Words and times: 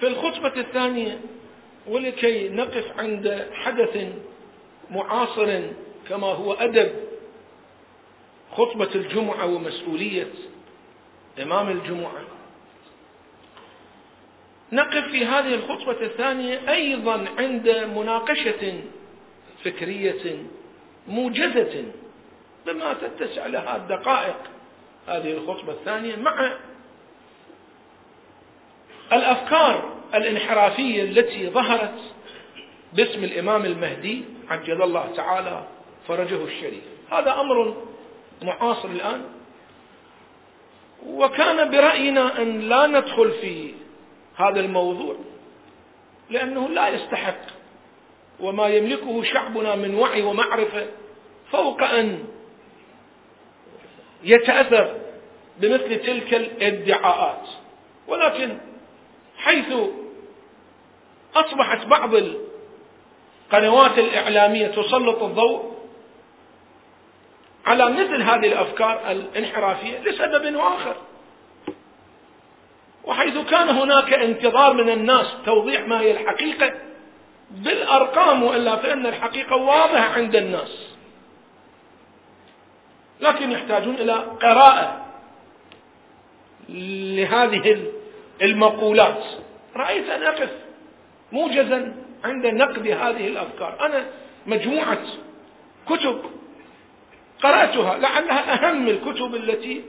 في 0.00 0.06
الخطبة 0.06 0.60
الثانية 0.60 1.20
ولكي 1.86 2.48
نقف 2.48 2.98
عند 2.98 3.48
حدث 3.52 4.06
معاصر 4.90 5.60
كما 6.08 6.26
هو 6.26 6.52
أدب. 6.52 6.92
خطبة 8.52 8.88
الجمعة 8.94 9.46
ومسؤولية 9.46 10.26
إمام 11.42 11.68
الجمعة. 11.68 12.20
نقف 14.72 15.08
في 15.08 15.24
هذه 15.24 15.54
الخطبة 15.54 16.00
الثانية 16.00 16.72
أيضا 16.72 17.26
عند 17.38 17.68
مناقشة 17.68 18.80
فكرية 19.64 20.42
موجزة 21.08 21.84
بما 22.66 22.92
تتسع 22.92 23.46
لها 23.46 23.76
الدقائق. 23.76 24.36
هذه 25.06 25.32
الخطبة 25.32 25.72
الثانية 25.72 26.16
مع 26.16 26.52
الأفكار 29.12 29.96
الانحرافية 30.14 31.02
التي 31.02 31.50
ظهرت 31.50 32.00
باسم 32.92 33.24
الإمام 33.24 33.64
المهدي 33.64 34.24
عجل 34.48 34.82
الله 34.82 35.12
تعالى 35.16 35.64
فرجه 36.08 36.44
الشريف. 36.44 36.82
هذا 37.12 37.40
أمر 37.40 37.76
معاصر 38.42 38.88
الآن. 38.88 39.24
وكان 41.06 41.70
برأينا 41.70 42.42
أن 42.42 42.60
لا 42.60 42.86
ندخل 42.86 43.30
في 43.30 43.74
هذا 44.36 44.60
الموضوع 44.60 45.16
لأنه 46.30 46.68
لا 46.68 46.88
يستحق. 46.88 47.40
وما 48.40 48.66
يملكه 48.68 49.22
شعبنا 49.22 49.74
من 49.74 49.94
وعي 49.94 50.22
ومعرفة 50.22 50.86
فوق 51.50 51.82
أن 51.82 52.24
يتأثر 54.24 54.94
بمثل 55.60 55.96
تلك 56.02 56.34
الادعاءات. 56.34 57.48
ولكن 58.08 58.58
حيث 59.46 59.66
أصبحت 61.34 61.86
بعض 61.86 62.10
القنوات 62.14 63.98
الإعلامية 63.98 64.66
تسلط 64.66 65.22
الضوء 65.22 65.76
على 67.66 67.90
مثل 67.90 68.22
هذه 68.22 68.46
الأفكار 68.46 69.10
الانحرافية 69.10 69.98
لسبب 69.98 70.56
آخر. 70.56 70.96
وحيث 73.04 73.38
كان 73.38 73.68
هناك 73.68 74.12
انتظار 74.12 74.72
من 74.72 74.88
الناس 74.90 75.26
توضيح 75.44 75.88
ما 75.88 76.00
هي 76.00 76.10
الحقيقة 76.10 76.72
بالأرقام 77.50 78.42
وإلا 78.42 78.76
فإن 78.76 79.06
الحقيقة 79.06 79.56
واضحة 79.56 80.12
عند 80.12 80.36
الناس. 80.36 80.86
لكن 83.20 83.52
يحتاجون 83.52 83.94
إلى 83.94 84.12
قراءة 84.42 85.06
لهذه 86.68 87.92
المقولات. 88.42 89.24
رأيت 89.76 90.08
أن 90.08 90.22
أقف 90.22 90.50
موجزا 91.32 91.96
عند 92.24 92.46
نقد 92.46 92.88
هذه 92.88 93.28
الأفكار. 93.28 93.76
أنا 93.80 94.06
مجموعة 94.46 95.02
كتب 95.88 96.22
قرأتها 97.42 97.98
لعلها 97.98 98.54
أهم 98.54 98.88
الكتب 98.88 99.34
التي 99.34 99.84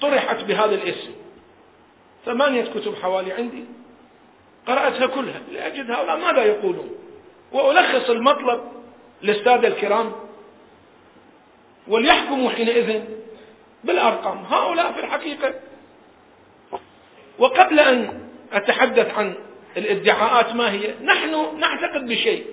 طرحت 0.00 0.44
بهذا 0.44 0.74
الاسم. 0.74 1.10
ثمانية 2.24 2.64
كتب 2.64 2.94
حوالي 3.02 3.32
عندي 3.32 3.64
قرأتها 4.66 5.06
كلها. 5.06 5.40
لأجد 5.52 5.90
هؤلاء 5.90 6.16
ماذا 6.16 6.44
يقولون. 6.44 6.90
وألخص 7.52 8.10
المطلب 8.10 8.60
للسادة 9.22 9.68
الكرام 9.68 10.12
وليحكموا 11.88 12.50
حينئذ 12.50 13.04
بالأرقام. 13.84 14.44
هؤلاء 14.50 14.92
في 14.92 15.00
الحقيقة 15.00 15.54
وقبل 17.38 17.80
أن 17.80 18.29
أتحدث 18.52 19.14
عن 19.14 19.34
الادعاءات 19.76 20.54
ما 20.54 20.72
هي؟ 20.72 20.94
نحن 21.04 21.58
نعتقد 21.58 22.06
بشيء. 22.06 22.46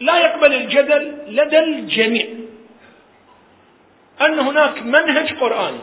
لا 0.00 0.18
يقبل 0.18 0.54
الجدل 0.54 1.18
لدى 1.28 1.58
الجميع. 1.58 2.26
أن 4.20 4.38
هناك 4.38 4.82
منهج 4.82 5.34
قرآني 5.34 5.80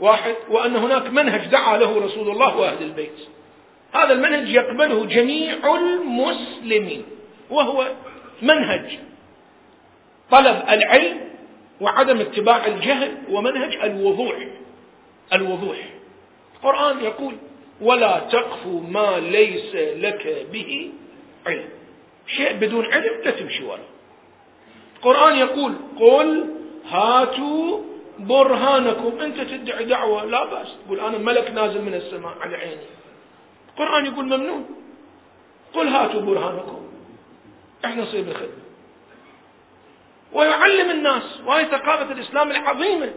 واحد 0.00 0.34
وأن 0.48 0.76
هناك 0.76 1.06
منهج 1.10 1.46
دعا 1.46 1.78
له 1.78 2.00
رسول 2.00 2.30
الله 2.30 2.56
وأهل 2.56 2.82
البيت. 2.82 3.18
هذا 3.92 4.12
المنهج 4.12 4.48
يقبله 4.48 5.04
جميع 5.04 5.76
المسلمين 5.76 7.04
وهو 7.50 7.86
منهج 8.42 8.98
طلب 10.30 10.62
العلم 10.68 11.20
وعدم 11.80 12.20
اتباع 12.20 12.66
الجهل 12.66 13.14
ومنهج 13.30 13.76
الوضوح. 13.76 14.36
الوضوح. 15.32 15.99
القرآن 16.60 17.00
يقول 17.00 17.36
ولا 17.80 18.18
تقف 18.18 18.66
ما 18.66 19.20
ليس 19.20 19.74
لك 19.74 20.46
به 20.52 20.92
علم. 21.46 21.68
شيء 22.26 22.52
بدون 22.52 22.84
علم 22.84 23.20
لا 23.24 23.30
تمشي 23.30 23.64
وراه 23.64 23.88
القرآن 24.96 25.36
يقول 25.36 25.74
قل 25.98 26.54
هاتوا 26.88 27.80
برهانكم. 28.18 29.20
أنت 29.20 29.40
تدعي 29.40 29.84
دعوة 29.84 30.24
لا 30.24 30.44
بأس. 30.44 30.68
تقول 30.86 31.00
أنا 31.00 31.18
ملك 31.18 31.50
نازل 31.50 31.82
من 31.82 31.94
السماء 31.94 32.34
على 32.40 32.56
عيني. 32.56 32.82
القرآن 33.68 34.06
يقول 34.06 34.24
ممنوع 34.24 34.60
قل 35.74 35.88
هاتوا 35.88 36.20
برهانكم. 36.20 36.82
إحنا 37.84 38.02
نصير 38.02 38.22
بالخدمة. 38.22 38.62
ويعلم 40.32 40.90
الناس 40.90 41.40
وهي 41.46 41.64
ثقافة 41.64 42.12
الإسلام 42.12 42.50
العظيمة. 42.50 43.10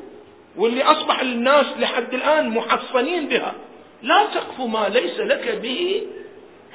واللي 0.58 0.84
أصبح 0.84 1.19
الناس 1.19 1.66
لحد 1.80 2.14
الآن 2.14 2.50
محصنين 2.50 3.28
بها. 3.28 3.53
لا 4.02 4.25
تقف 4.25 4.59
ما 4.59 4.90
ليس 4.90 5.19
لك 5.19 5.59
به 5.62 6.03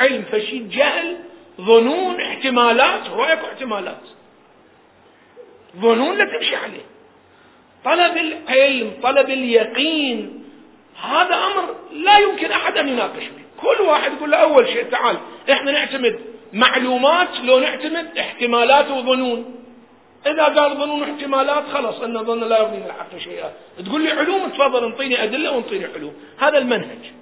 علم. 0.00 0.25
فشي 0.33 0.59
جهل 0.59 1.16
ظنون 1.61 2.21
احتمالات 2.21 3.09
هو 3.09 3.25
احتمالات 3.25 4.03
ظنون 5.77 6.19
لا 6.19 6.25
تمشي 6.25 6.56
عليه. 6.56 6.87
طلب 7.84 8.16
العلم 8.16 8.93
طلب 9.03 9.31
اليقين 9.31 10.45
هذا 11.03 11.34
أمر 11.34 11.75
لا 11.93 12.19
يمكن 12.19 12.50
أحد 12.50 12.78
أن 12.78 12.89
يناقش 12.89 13.25
به. 13.25 13.43
كل 13.62 13.83
واحد 13.83 14.12
يقول 14.12 14.31
له 14.31 14.37
أول 14.37 14.69
شيء 14.69 14.84
تعال 14.84 15.16
إحنا 15.50 15.72
نعتمد 15.72 16.21
معلومات 16.53 17.28
لو 17.45 17.59
نعتمد 17.60 18.19
احتمالات 18.19 18.91
وظنون. 18.91 19.55
إذا 20.26 20.44
قال 20.44 20.76
ظنون 20.76 21.02
احتمالات 21.02 21.64
خلاص 21.72 22.00
أن 22.00 22.24
ظن 22.24 22.48
لا 22.48 22.58
يغني 22.58 22.76
من 22.76 22.86
الحق 22.86 23.16
شيئا. 23.18 23.52
تقول 23.86 24.02
لي 24.02 24.10
علوم 24.10 24.48
تفضل 24.48 24.84
انطيني 24.84 25.22
أدلة 25.22 25.52
وانطيني 25.52 25.84
علوم. 25.84 26.14
هذا 26.38 26.58
المنهج. 26.58 27.12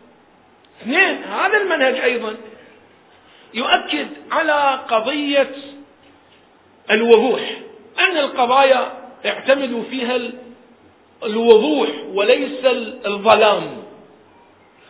اثنين 0.82 1.24
هذا 1.24 1.56
المنهج 1.56 1.94
أيضا 1.94 2.36
يؤكد 3.54 4.08
على 4.30 4.80
قضية 4.88 5.54
الوضوح. 6.90 7.40
أن 7.98 8.16
القضايا 8.16 8.92
اعتمدوا 9.26 9.82
فيها 9.90 10.20
الوضوح 11.24 11.88
وليس 12.08 12.64
الظلام. 13.06 13.82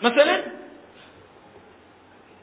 مثلا 0.02 0.42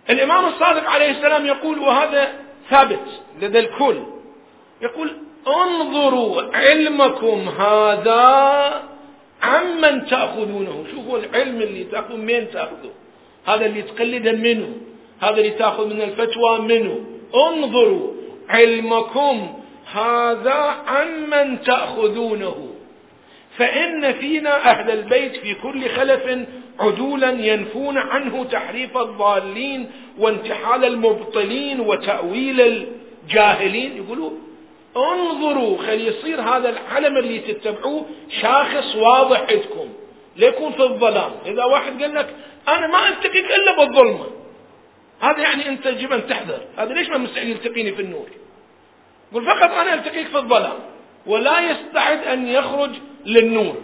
الإمام 0.09 0.45
الصادق 0.45 0.90
عليه 0.90 1.12
السلام 1.12 1.45
يقول 1.45 1.80
وهذا 1.80 2.34
ثابت 2.69 3.22
لدى 3.41 3.59
الكل 3.59 4.03
يقول 4.81 5.18
انظروا 5.48 6.42
علمكم 6.54 7.50
هذا 7.50 8.84
عمن 9.42 10.06
تأخذونه. 10.06 10.86
شوفوا 10.92 11.18
العلم 11.18 11.62
اللي 11.62 11.84
تأخذ؟ 11.84 12.16
من 12.16 12.48
تأخذه؟ 12.54 12.92
هذا 13.46 13.66
اللي 13.66 13.81
تقلده 13.81 14.31
منه. 14.31 14.76
هذا 15.20 15.38
اللي 15.38 15.50
تأخذ 15.50 15.94
من 15.94 16.02
الفتوى 16.02 16.59
منه. 16.59 17.06
انظروا 17.36 18.14
علمكم 18.50 19.54
هذا 19.94 20.76
عمن 20.88 21.62
تأخذونه. 21.62 22.70
فإن 23.58 24.14
فينا 24.14 24.72
أهل 24.72 24.92
البيت 24.92 25.36
في 25.36 25.54
كل 25.54 25.90
خلف 25.90 26.40
عدولا 26.80 27.30
ينفون 27.30 27.98
عنه 27.98 28.44
تحريف 28.44 28.98
الضالين 28.98 29.92
وانتحال 30.19 30.86
المبطلين 30.86 31.80
وتأويل 31.80 32.62
الجاهلين. 32.62 33.98
يقولوا 33.98 34.31
انظروا 34.98 35.78
خل 35.78 36.01
يصير 36.07 36.42
هذا 36.42 36.69
العلم 36.69 37.18
اللي 37.18 37.40
تتبعوه 37.40 38.06
شاخص 38.42 38.95
واضح 38.95 39.40
عندكم. 39.40 39.90
ليكون 40.36 40.72
في 40.72 40.84
الظلام؟ 40.84 41.31
إذا 41.45 41.63
واحد 41.63 42.01
قال 42.01 42.16
لك 42.16 42.36
أنا 42.68 42.88
ما 42.88 43.07
ألتقيك 43.07 43.45
إلا 43.45 43.78
بالظلمة. 43.78 44.25
هذا 45.22 45.40
يعني 45.40 45.69
أنت 45.69 45.86
يجب 45.86 46.13
أن 46.13 46.28
تحذر. 46.28 46.60
هذا 46.78 46.94
ليش 46.94 47.10
ما 47.10 47.18
مستحيل 47.18 47.50
يلتقيني 47.50 47.92
في 47.92 48.01
النور؟ 48.01 48.28
قل 49.34 49.45
فقط 49.45 49.72
أنا 49.72 49.94
ألتقيك 49.94 50.28
في 50.28 50.38
الظلام. 50.38 50.80
ولا 51.25 51.60
يستعد 51.72 52.24
أن 52.24 52.48
يخرج 52.48 52.92
للنور. 53.25 53.75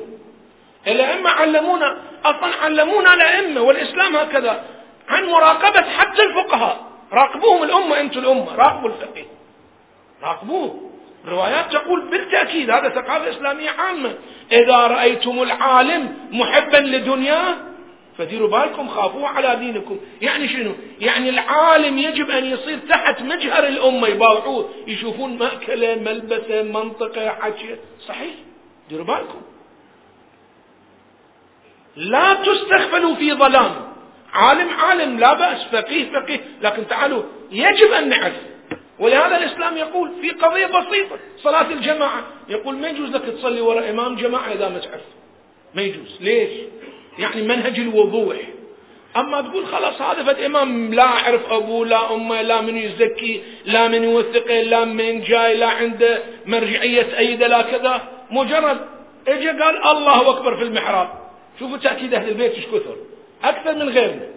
الأئمة 0.88 1.30
علمونا 1.30 2.02
أصلا 2.26 2.56
علمونا 2.62 3.14
الأئمة 3.14 3.62
والإسلام 3.62 4.16
هكذا 4.16 4.66
عن 5.08 5.26
مراقبة 5.26 5.82
حتى 5.82 6.24
الفقهاء. 6.24 6.80
راقبوهم 7.14 7.64
الأمة 7.64 8.00
أنتم 8.00 8.20
الأمة. 8.20 8.56
راقبوا 8.56 8.90
الفقيه. 8.90 9.26
راقبوه. 10.24 10.89
الروايات 11.26 11.72
تقول 11.72 12.10
بالتأكيد 12.10 12.70
هذا 12.70 12.90
ثقافة 12.90 13.30
إسلامية 13.30 13.70
عامة. 13.70 14.16
إذا 14.52 14.78
رأيتم 14.78 15.44
العالم 15.44 16.18
محبا 16.32 16.78
لدنياه 16.78 17.56
فديروا 18.18 18.50
بالكم 18.50 18.88
خافوا 18.88 19.28
على 19.28 19.56
دينكم. 19.56 20.00
يعني 20.22 20.48
شنو؟ 20.48 20.72
يعني 21.00 21.30
العالم 21.30 21.98
يجب 21.98 22.30
أن 22.30 22.46
يصير 22.46 22.80
تحت 22.90 23.22
مجهر 23.22 23.68
الأمة. 23.68 24.08
يباوعوه 24.08 24.70
يشوفون 24.88 25.38
مأكلة 25.38 25.96
ملبسة 25.96 26.64
منطقة 26.64 27.30
حكي 27.30 27.76
صحيح؟ 28.08 28.34
ديروا 28.90 29.06
بالكم. 29.06 29.42
لا 31.96 32.34
تستغفلوا 32.34 33.16
في 33.16 33.34
ظلام. 33.34 33.94
عالم 34.34 34.70
عالم. 34.70 35.20
لا 35.20 35.34
بأس. 35.34 35.64
فقيه 35.64 36.12
فقيه. 36.12 36.40
لكن 36.62 36.88
تعالوا 36.88 37.24
يجب 37.52 37.92
أن 37.92 38.10
نعرف 38.10 38.34
ولهذا 39.00 39.38
الإسلام 39.38 39.78
يقول 39.78 40.12
في 40.22 40.30
قضية 40.30 40.66
بسيطة 40.66 41.20
صلاة 41.38 41.72
الجماعة. 41.72 42.24
يقول 42.50 42.76
ما 42.76 42.90
يجوز 42.90 43.10
لك 43.10 43.22
تصلي 43.22 43.62
وراء 43.62 43.90
إمام 43.90 44.16
جماعة 44.16 44.54
إذا 44.54 44.70
ما 44.70 44.80
تعرف. 44.80 45.02
ما 45.76 45.82
يجوز. 45.82 46.18
ليش؟ 46.22 46.50
يعني 47.20 47.42
منهج 47.42 47.80
الوضوح. 47.80 48.38
أما 49.18 49.42
تقول 49.42 49.66
خلاص 49.66 50.02
هذا 50.02 50.24
فد 50.24 50.40
إمام 50.40 50.94
لا 50.94 51.04
أعرف 51.04 51.52
أبوه 51.52 51.86
لا 51.86 52.14
أمه 52.14 52.42
لا 52.42 52.62
من 52.62 52.78
يزكي 52.78 53.42
لا 53.66 53.88
من 53.88 54.04
يوثقه 54.04 54.62
لا 54.62 54.86
من 54.86 55.22
جاي 55.22 55.58
لا 55.58 55.68
عنده 55.68 56.24
مرجعية 56.46 57.02
تأيده 57.02 57.48
لا 57.48 57.62
كذا. 57.62 58.02
مجرد 58.32 58.80
اجى 59.28 59.50
قال 59.50 59.84
الله 59.86 60.30
أكبر 60.30 60.58
في 60.58 60.64
المحراب. 60.64 61.10
شوفوا 61.60 61.78
تأكيد 61.78 62.14
أهل 62.14 62.30
البيت 62.30 62.54
إيش 62.56 62.66
كثر. 62.66 62.96
أكثر 63.44 63.76
من 63.76 63.90
غيرنا. 63.90 64.28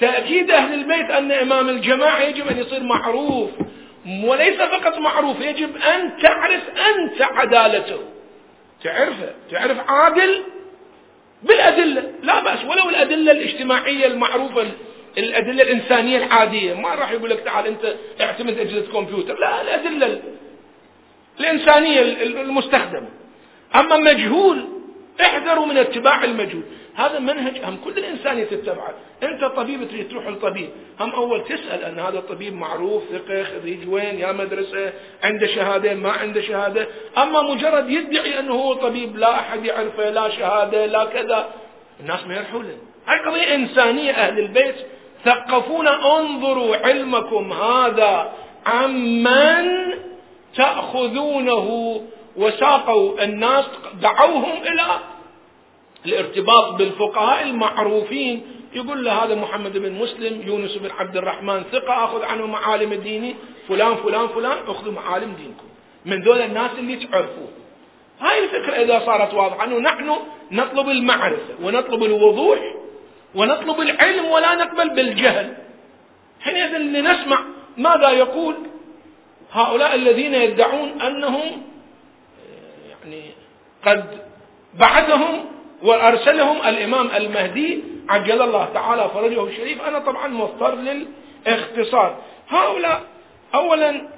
تأكيد 0.00 0.50
أهل 0.50 0.74
البيت 0.74 1.10
أن 1.10 1.32
إمام 1.32 1.68
الجماعة 1.68 2.22
يجب 2.22 2.48
أن 2.48 2.58
يصير 2.58 2.82
معروف. 2.82 3.50
وليس 4.24 4.56
فقط 4.56 4.98
معروف 4.98 5.40
يجب 5.40 5.76
أن 5.76 6.16
تعرف 6.22 6.62
أنت 6.68 7.22
عدالته. 7.22 7.98
تعرفه 8.84 9.34
تعرف 9.50 9.90
عادل 9.90 10.42
بالأدلة. 11.42 12.12
لا 12.22 12.42
بأس 12.44 12.64
ولو 12.64 12.88
الأدلة 12.88 13.32
الاجتماعية 13.32 14.06
المعروفة 14.06 14.66
الأدلة 15.18 15.62
الإنسانية 15.62 16.16
العادية. 16.16 16.74
ما 16.74 16.94
راح 16.94 17.12
يقول 17.12 17.30
لك 17.30 17.40
تعال 17.40 17.66
أنت 17.66 17.94
اعتمد 18.20 18.58
أجهزة 18.58 18.92
كمبيوتر. 18.92 19.38
لا 19.40 19.62
الأدلة 19.62 20.22
الإنسانية 21.40 22.00
المستخدمة. 22.22 23.08
أما 23.74 23.96
مجهول 23.96 24.68
احذروا 25.20 25.66
من 25.66 25.76
اتباع 25.76 26.24
المجهول. 26.24 26.62
هذا 26.96 27.18
منهج 27.18 27.58
هم 27.64 27.76
كل 27.84 27.98
الإنسانية 27.98 28.44
تتبعه 28.44 28.94
أنت 29.22 29.44
طبيب 29.44 29.88
تريد 29.88 30.08
تروح 30.08 30.26
للطبيب 30.26 30.70
هم 31.00 31.10
أول 31.10 31.44
تسأل 31.44 31.84
أن 31.84 31.98
هذا 31.98 32.18
الطبيب 32.18 32.54
معروف 32.54 33.02
ثقة 33.12 33.44
خريج 33.44 33.88
وين 33.88 34.18
يا 34.18 34.32
مدرسة 34.32 34.92
عنده 35.24 35.46
شهادة 35.46 35.94
ما 35.94 36.10
عنده 36.10 36.40
شهادة. 36.40 36.86
أما 37.18 37.42
مجرد 37.42 37.90
يدعي 37.90 38.38
أنه 38.38 38.54
هو 38.54 38.74
طبيب 38.74 39.16
لا 39.16 39.34
أحد 39.34 39.64
يعرفه 39.64 40.10
لا 40.10 40.30
شهادة 40.30 40.86
لا 40.86 41.04
كذا. 41.04 41.48
الناس 42.00 42.26
ما 42.26 42.36
يرحوا 42.36 42.62
له 42.62 42.76
قضية 43.26 43.54
إنسانية 43.54 44.12
أهل 44.12 44.38
البيت. 44.38 44.76
ثقفونا 45.24 46.18
انظروا 46.18 46.76
علمكم 46.76 47.52
هذا 47.52 48.32
عمن 48.66 49.92
تأخذونه 50.56 52.00
وساقوا 52.36 53.24
الناس 53.24 53.64
دعوهم 54.02 54.62
إلى 54.62 55.15
الارتباط 56.08 56.72
بالفقهاء 56.72 57.42
المعروفين. 57.42 58.42
يقول 58.74 59.04
له 59.04 59.12
هذا 59.12 59.34
محمد 59.34 59.78
بن 59.78 59.92
مسلم 59.92 60.42
يونس 60.46 60.76
بن 60.76 60.90
عبد 60.90 61.16
الرحمن 61.16 61.64
ثقة 61.72 62.04
أخذ 62.04 62.22
عنه 62.22 62.46
معالم 62.46 62.92
الديني 62.92 63.34
فلان 63.68 63.96
فلان 63.96 64.28
فلان 64.28 64.58
أخذوا 64.68 64.92
معالم 64.92 65.32
دينكم. 65.32 65.66
من 66.04 66.22
دول 66.22 66.40
الناس 66.40 66.70
اللي 66.78 66.96
تعرفوه. 66.96 67.48
هاي 68.20 68.44
الفكرة 68.44 68.72
إذا 68.72 69.06
صارت 69.06 69.34
واضحة 69.34 69.64
أنه 69.64 69.78
نحن 69.78 70.16
نطلب 70.52 70.88
المعرفة 70.88 71.54
ونطلب 71.62 72.02
الوضوح 72.02 72.58
ونطلب 73.34 73.80
العلم 73.80 74.24
ولا 74.24 74.54
نقبل 74.54 74.88
بالجهل. 74.88 75.56
حينئذ 76.40 76.78
لنسمع 76.78 77.38
ماذا 77.76 78.10
يقول 78.10 78.54
هؤلاء 79.52 79.94
الذين 79.94 80.34
يدعون 80.34 81.00
أنهم 81.00 81.62
يعني 82.90 83.30
قد 83.86 84.04
بعثهم 84.74 85.44
وأرسلهم 85.82 86.56
الإمام 86.68 87.10
المهدي 87.10 87.82
عجل 88.08 88.42
الله 88.42 88.68
تعالى 88.74 89.10
فرجه 89.14 89.44
الشريف. 89.44 89.82
أنا 89.82 89.98
طبعا 89.98 90.28
مضطر 90.28 90.74
للاختصار. 90.74 92.18
هؤلاء 92.48 93.02
أولا 93.54 94.08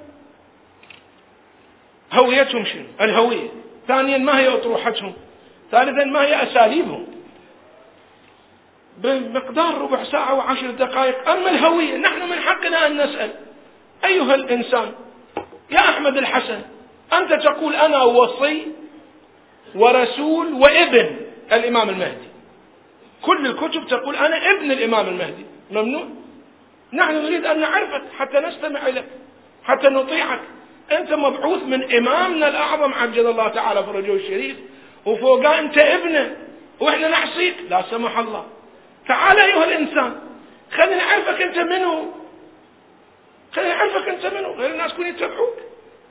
هويتهم 2.13 2.65
شنو؟ 2.65 2.85
الهوية. 3.01 3.49
ثانيا 3.87 4.17
ما 4.17 4.39
هي 4.39 4.47
أطروحتهم؟ 4.47 5.13
ثالثا 5.71 6.03
ما 6.03 6.21
هي 6.21 6.43
أساليبهم؟ 6.43 7.07
بمقدار 8.97 9.81
ربع 9.81 10.03
ساعة 10.03 10.33
وعشر 10.33 10.71
دقائق. 10.71 11.29
أما 11.29 11.49
الهوية 11.49 11.97
نحن 11.97 12.29
من 12.29 12.39
حقنا 12.39 12.87
أن 12.87 12.97
نسأل. 12.97 13.31
أيها 14.05 14.35
الإنسان 14.35 14.91
يا 15.71 15.79
أحمد 15.79 16.17
الحسن 16.17 16.61
أنت 17.13 17.33
تقول 17.33 17.75
أنا 17.75 18.03
وصي 18.03 18.67
ورسول 19.75 20.53
وابن. 20.53 21.28
الإمام 21.53 21.89
المهدي. 21.89 22.27
كل 23.21 23.45
الكتب 23.45 23.87
تقول 23.87 24.15
أنا 24.15 24.51
ابن 24.51 24.71
الإمام 24.71 25.07
المهدي. 25.07 25.45
ممنوع؟ 25.71 26.07
نحن 26.93 27.15
نريد 27.15 27.45
أن 27.45 27.59
نعرفك 27.59 28.03
حتى 28.17 28.39
نستمع 28.39 28.87
إليك 28.87 29.05
حتى 29.63 29.87
نطيعك. 29.87 30.41
أنت 30.91 31.13
مبعوث 31.13 31.63
من 31.63 31.95
إمامنا 31.95 32.47
الأعظم 32.47 32.93
عجل 32.93 33.27
الله 33.27 33.47
تعالى 33.47 33.83
فرجه 33.83 34.13
الشريف. 34.13 34.57
وفوقها 35.05 35.59
أنت 35.59 35.77
ابنه 35.77 36.37
وإحنا 36.79 37.07
نعصيك. 37.07 37.55
لا 37.69 37.83
سمح 37.89 38.17
الله. 38.17 38.45
تعال 39.07 39.39
أيها 39.39 39.63
الإنسان 39.63 40.15
خلينا 40.71 40.95
نعرفك 40.95 41.41
أنت 41.41 41.57
منو؟ 41.57 42.13
خلينا 43.51 43.75
نعرفك 43.75 44.09
أنت 44.09 44.25
منو؟ 44.25 44.51
غير 44.51 44.71
الناس 44.71 44.93
كون 44.93 45.05
يتبعوك. 45.05 45.57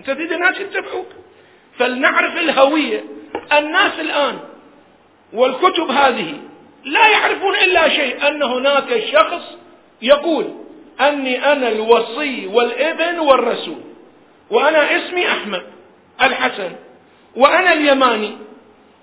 أنت 0.01 0.11
تريد 0.11 0.33
الناس 0.33 0.61
يتبعوك. 0.61 1.09
فلنعرف 1.79 2.37
الهوية. 2.37 3.05
الناس 3.53 4.01
الآن 4.01 4.39
والكتب 5.33 5.91
هذه 5.91 6.35
لا 6.85 7.09
يعرفون 7.09 7.55
إلا 7.55 7.89
شيء 7.89 8.29
أن 8.29 8.43
هناك 8.43 9.03
شخص 9.13 9.43
يقول 10.03 10.45
أني 11.01 11.53
أنا 11.53 11.69
الوصي 11.69 12.47
والإبن 12.47 13.19
والرسول 13.19 13.81
وأنا 14.51 14.97
اسمي 14.97 15.29
أحمد 15.29 15.63
الحسن 16.23 16.73
وأنا 17.37 17.73
اليماني 17.73 18.37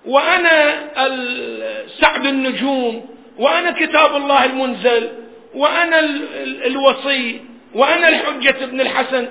وأنا 0.06 0.74
سعد 2.02 2.26
النجوم 2.26 3.06
وأنا 3.38 3.72
كتاب 3.72 4.16
الله 4.16 4.46
المنزل 4.46 5.10
وأنا 5.56 6.00
الوصي 6.66 7.42
وأنا 7.76 8.10
الحجة 8.10 8.64
ابن 8.64 8.82
الحسن. 8.82 9.28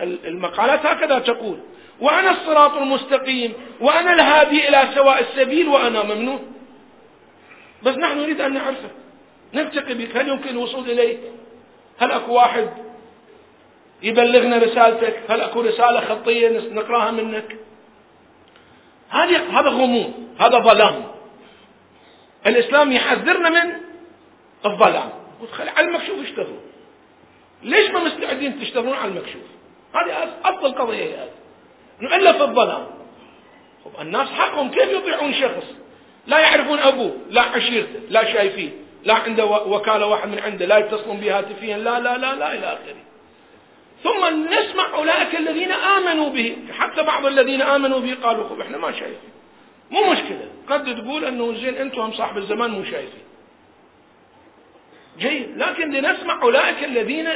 المقالات 0.00 0.86
هكذا 0.86 1.18
تقول. 1.18 1.58
وأنا 2.00 2.30
الصراط 2.30 2.72
المستقيم 2.72 3.52
وأنا 3.80 4.12
الهادي 4.12 4.68
إلى 4.68 4.88
سواء 4.94 5.20
السبيل 5.20 5.68
وأنا 5.68 6.02
ممنوع. 6.02 6.38
بس 7.82 7.96
نحن 7.96 8.18
نريد 8.18 8.40
أن 8.40 8.54
نعرفه 8.54 8.90
نلتقي 9.54 9.94
بك. 9.94 10.16
هل 10.16 10.28
يمكن 10.28 10.48
الوصول 10.48 10.90
إليك؟ 10.90 11.20
هل 11.98 12.12
أكو 12.12 12.32
واحد 12.32 12.70
يبلغنا 14.02 14.58
رسالتك؟ 14.58 15.22
هل 15.28 15.40
أكو 15.40 15.60
رسالة 15.60 16.00
خطية 16.00 16.48
نقراها 16.48 17.10
منك؟ 17.10 17.56
هذه 19.08 19.60
هذا 19.60 19.68
غموض 19.68 20.12
هذا 20.38 20.58
ظلام. 20.58 21.04
الإسلام 22.46 22.92
يحذرنا 22.92 23.50
من 23.50 23.72
الظلام. 24.66 25.10
على 25.76 25.88
المكشوف 25.88 26.20
اشتغلوا 26.20 26.60
ليش 27.62 27.90
ما 27.90 28.04
مستعدين 28.04 28.60
تشتغلون 28.60 28.94
على 28.94 29.10
المكشوف؟ 29.10 29.42
هذه 29.94 30.34
أصل 30.44 30.66
القضية 30.66 31.22
هذه 31.22 31.30
في 31.98 32.42
الظلام. 32.42 32.86
الناس 34.00 34.28
حقهم 34.28 34.70
كيف 34.70 34.88
يطيعون 34.88 35.34
شخص؟ 35.34 35.64
لا 36.26 36.38
يعرفون 36.38 36.78
أبوه 36.78 37.16
لا 37.30 37.42
عشيرته 37.42 38.00
لا 38.08 38.24
شايفين 38.32 38.72
لا 39.04 39.14
عنده 39.14 39.44
وكالة 39.44 40.06
واحد 40.06 40.28
من 40.28 40.38
عنده 40.38 40.66
لا 40.66 40.78
يتصلون 40.78 41.16
به 41.16 41.38
هاتفيا 41.38 41.78
لا 41.78 42.00
لا 42.00 42.18
لا 42.18 42.34
لا 42.34 42.54
إلى 42.54 42.66
آخره. 42.66 42.96
ثم 44.04 44.44
نسمع 44.52 44.94
أولئك 44.94 45.36
الذين 45.36 45.72
آمنوا 45.72 46.28
به 46.28 46.56
حتى 46.78 47.02
بعض 47.02 47.26
الذين 47.26 47.62
آمنوا 47.62 48.00
به 48.00 48.16
قالوا 48.22 48.48
خب 48.48 48.60
إحنا 48.60 48.78
ما 48.78 48.92
شايفين. 48.92 49.30
مو 49.90 50.12
مشكلة. 50.12 50.48
قد 50.68 51.02
تقول 51.02 51.24
أنه 51.24 51.54
زين 51.54 51.74
أنتم 51.74 52.00
هم 52.00 52.12
صاحب 52.12 52.36
الزمان 52.36 52.70
مو 52.70 52.84
شايفين. 52.84 53.24
جيد. 55.18 55.56
لكن 55.56 55.90
لنسمع 55.90 56.42
أولئك 56.42 56.84
الذين 56.84 57.28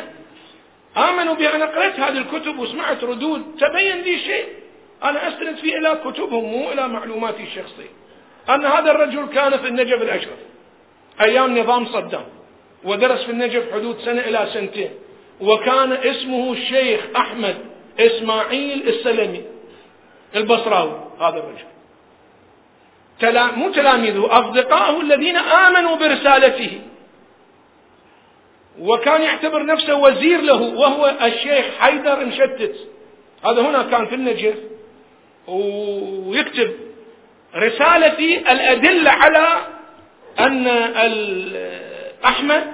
آمنوا 0.96 1.34
بها 1.34 1.56
أنا 1.56 1.64
قرأت 1.64 2.00
هذه 2.00 2.18
الكتب 2.18 2.58
وسمعت 2.58 3.04
ردود. 3.04 3.42
تبين 3.60 4.02
لي 4.02 4.18
شيء. 4.18 4.46
أنا 5.04 5.28
أستند 5.28 5.56
فيه 5.56 5.78
إلى 5.78 5.98
كتبهم 6.04 6.44
مو 6.44 6.72
إلى 6.72 6.88
معلوماتي 6.88 7.42
الشخصية. 7.42 7.90
أن 8.48 8.66
هذا 8.66 8.90
الرجل 8.90 9.26
كان 9.26 9.58
في 9.58 9.68
النجف 9.68 10.02
الأشرف. 10.02 10.38
أيام 11.20 11.58
نظام 11.58 11.86
صدام. 11.86 12.24
ودرس 12.84 13.24
في 13.24 13.30
النجف 13.30 13.72
حدود 13.72 13.98
سنة 13.98 14.20
إلى 14.20 14.48
سنتين. 14.52 14.90
وكان 15.40 15.92
اسمه 15.92 16.52
الشيخ 16.52 17.00
أحمد 17.16 17.56
إسماعيل 18.00 18.88
السلمي. 18.88 19.42
البصراوي 20.36 21.10
هذا 21.20 21.38
الرجل. 21.38 21.70
تلا 23.20 23.46
مو 23.46 23.70
تلاميذه 23.70 24.28
أصدقائه 24.30 25.00
الذين 25.00 25.36
آمنوا 25.36 25.96
برسالته. 25.96 26.80
وكان 28.80 29.22
يعتبر 29.22 29.66
نفسه 29.66 29.94
وزير 29.94 30.40
له 30.40 30.62
وهو 30.62 31.16
الشيخ 31.22 31.64
حيدر 31.78 32.24
مشتت 32.24 32.76
هذا 33.44 33.62
هنا 33.62 33.82
كان 33.82 34.06
في 34.06 34.14
النجف 34.14 34.54
ويكتب 35.48 36.70
رسالتي 37.56 38.38
الأدلة 38.38 39.10
على 39.10 39.46
أن 40.38 40.66
أحمد 42.24 42.64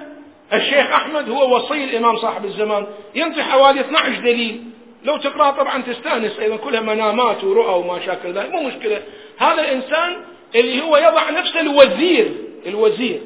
الشيخ 0.53 0.91
أحمد 0.91 1.29
هو 1.29 1.55
وصي 1.55 1.83
الإمام 1.83 2.17
صاحب 2.17 2.45
الزمان. 2.45 2.87
ينطي 3.15 3.43
حوالي 3.43 3.79
12 3.79 4.19
دليل. 4.19 4.63
لو 5.03 5.17
تقرأ 5.17 5.51
طبعا 5.51 5.81
تستأنس 5.81 6.39
أيضا 6.39 6.55
كلها 6.55 6.81
منامات 6.81 7.43
ورؤى 7.43 7.79
وما 7.79 8.05
شاكل 8.05 8.33
ذلك 8.33 8.51
مو 8.51 8.63
مشكلة. 8.63 9.01
هذا 9.37 9.61
الإنسان 9.61 10.17
اللي 10.55 10.81
هو 10.81 10.97
يضع 10.97 11.29
نفسه 11.29 11.59
الوزير 11.59 12.31
الوزير 12.65 13.21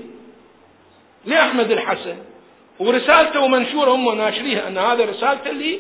لأحمد 1.26 1.72
الحسن. 1.72 2.16
ورسالته 2.80 3.48
منشورة 3.48 3.92
هم 3.92 4.18
ناشريها 4.18 4.68
أن 4.68 4.78
هذا 4.78 5.06
رسالته 5.06 5.50
اللي 5.50 5.80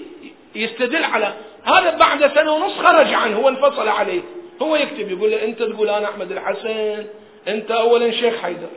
يستدل 0.55 1.03
على 1.03 1.33
هذا 1.63 1.97
بعد 1.97 2.33
سنة 2.35 2.51
ونص 2.51 2.73
خرج 2.73 3.13
عنه 3.13 3.37
هو 3.37 3.49
انفصل 3.49 3.87
عليه. 3.87 4.21
هو 4.61 4.75
يكتب 4.75 5.11
يقول 5.11 5.31
له 5.31 5.43
أنت 5.43 5.63
تقول 5.63 5.89
أنا 5.89 6.09
أحمد 6.09 6.31
الحسن 6.31 7.05
أنت 7.47 7.71
أولا 7.71 8.11
شيخ 8.11 8.35
حيدر 8.41 8.69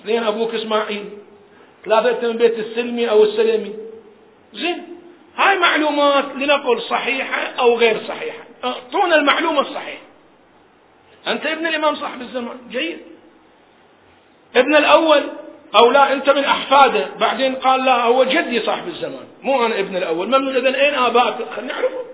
اثنين 0.00 0.22
أبوك 0.22 0.54
إسماعيل 0.54 1.04
ثلاثة 1.84 2.10
أنت 2.10 2.24
من 2.24 2.36
بيت 2.36 2.58
السلمي 2.58 3.10
أو 3.10 3.24
السلمي. 3.24 3.74
زين 4.54 4.82
هاي 5.36 5.58
معلومات 5.58 6.24
لنقل 6.36 6.82
صحيحة 6.82 7.40
أو 7.42 7.78
غير 7.78 8.00
صحيحة. 8.08 8.44
أعطونا 8.64 9.16
المعلومة 9.16 9.60
الصحيحة. 9.60 10.02
أنت 11.26 11.46
ابن 11.46 11.66
الإمام 11.66 11.94
صاحب 11.94 12.20
الزمان 12.20 12.56
جيد. 12.70 12.98
ابن 14.56 14.76
الأول 14.76 15.22
أو 15.76 15.90
لا 15.90 16.12
أنت 16.12 16.30
من 16.30 16.44
أحفاده. 16.44 17.06
بعدين 17.20 17.54
قال 17.54 17.84
لا 17.84 18.02
هو 18.02 18.24
جدي 18.24 18.60
صاحب 18.60 18.88
الزمان. 18.88 19.26
مو 19.42 19.66
أنا 19.66 19.78
ابن 19.78 19.96
الأول. 19.96 20.28
من 20.28 20.56
إذا 20.56 20.80
أين 20.80 20.94
آبائك 20.94 21.34
خلينا 21.56 21.72
نعرفهم 21.72 22.04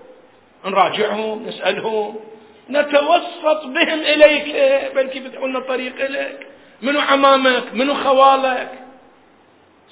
نراجعهم 0.65 1.47
نسألهم. 1.47 2.15
نتوسط 2.69 3.65
بهم 3.65 3.99
إليك. 3.99 4.55
بل 4.95 5.07
كيف 5.07 5.35
لنا 5.43 5.59
الطريق 5.59 6.05
إليك؟ 6.05 6.47
منو 6.81 6.99
عمامك؟ 6.99 7.63
منو 7.73 7.93
خوالك؟ 7.93 8.69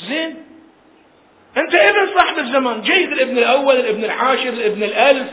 زين. 0.08 0.46
أنت 1.58 1.76
ابن 1.76 2.14
صاحب 2.16 2.38
الزمان. 2.38 2.82
جيد 2.82 3.12
الابن 3.12 3.38
الأول 3.38 3.76
الابن 3.76 4.04
العاشر 4.04 4.50
الابن 4.50 4.84
الألف. 4.84 5.30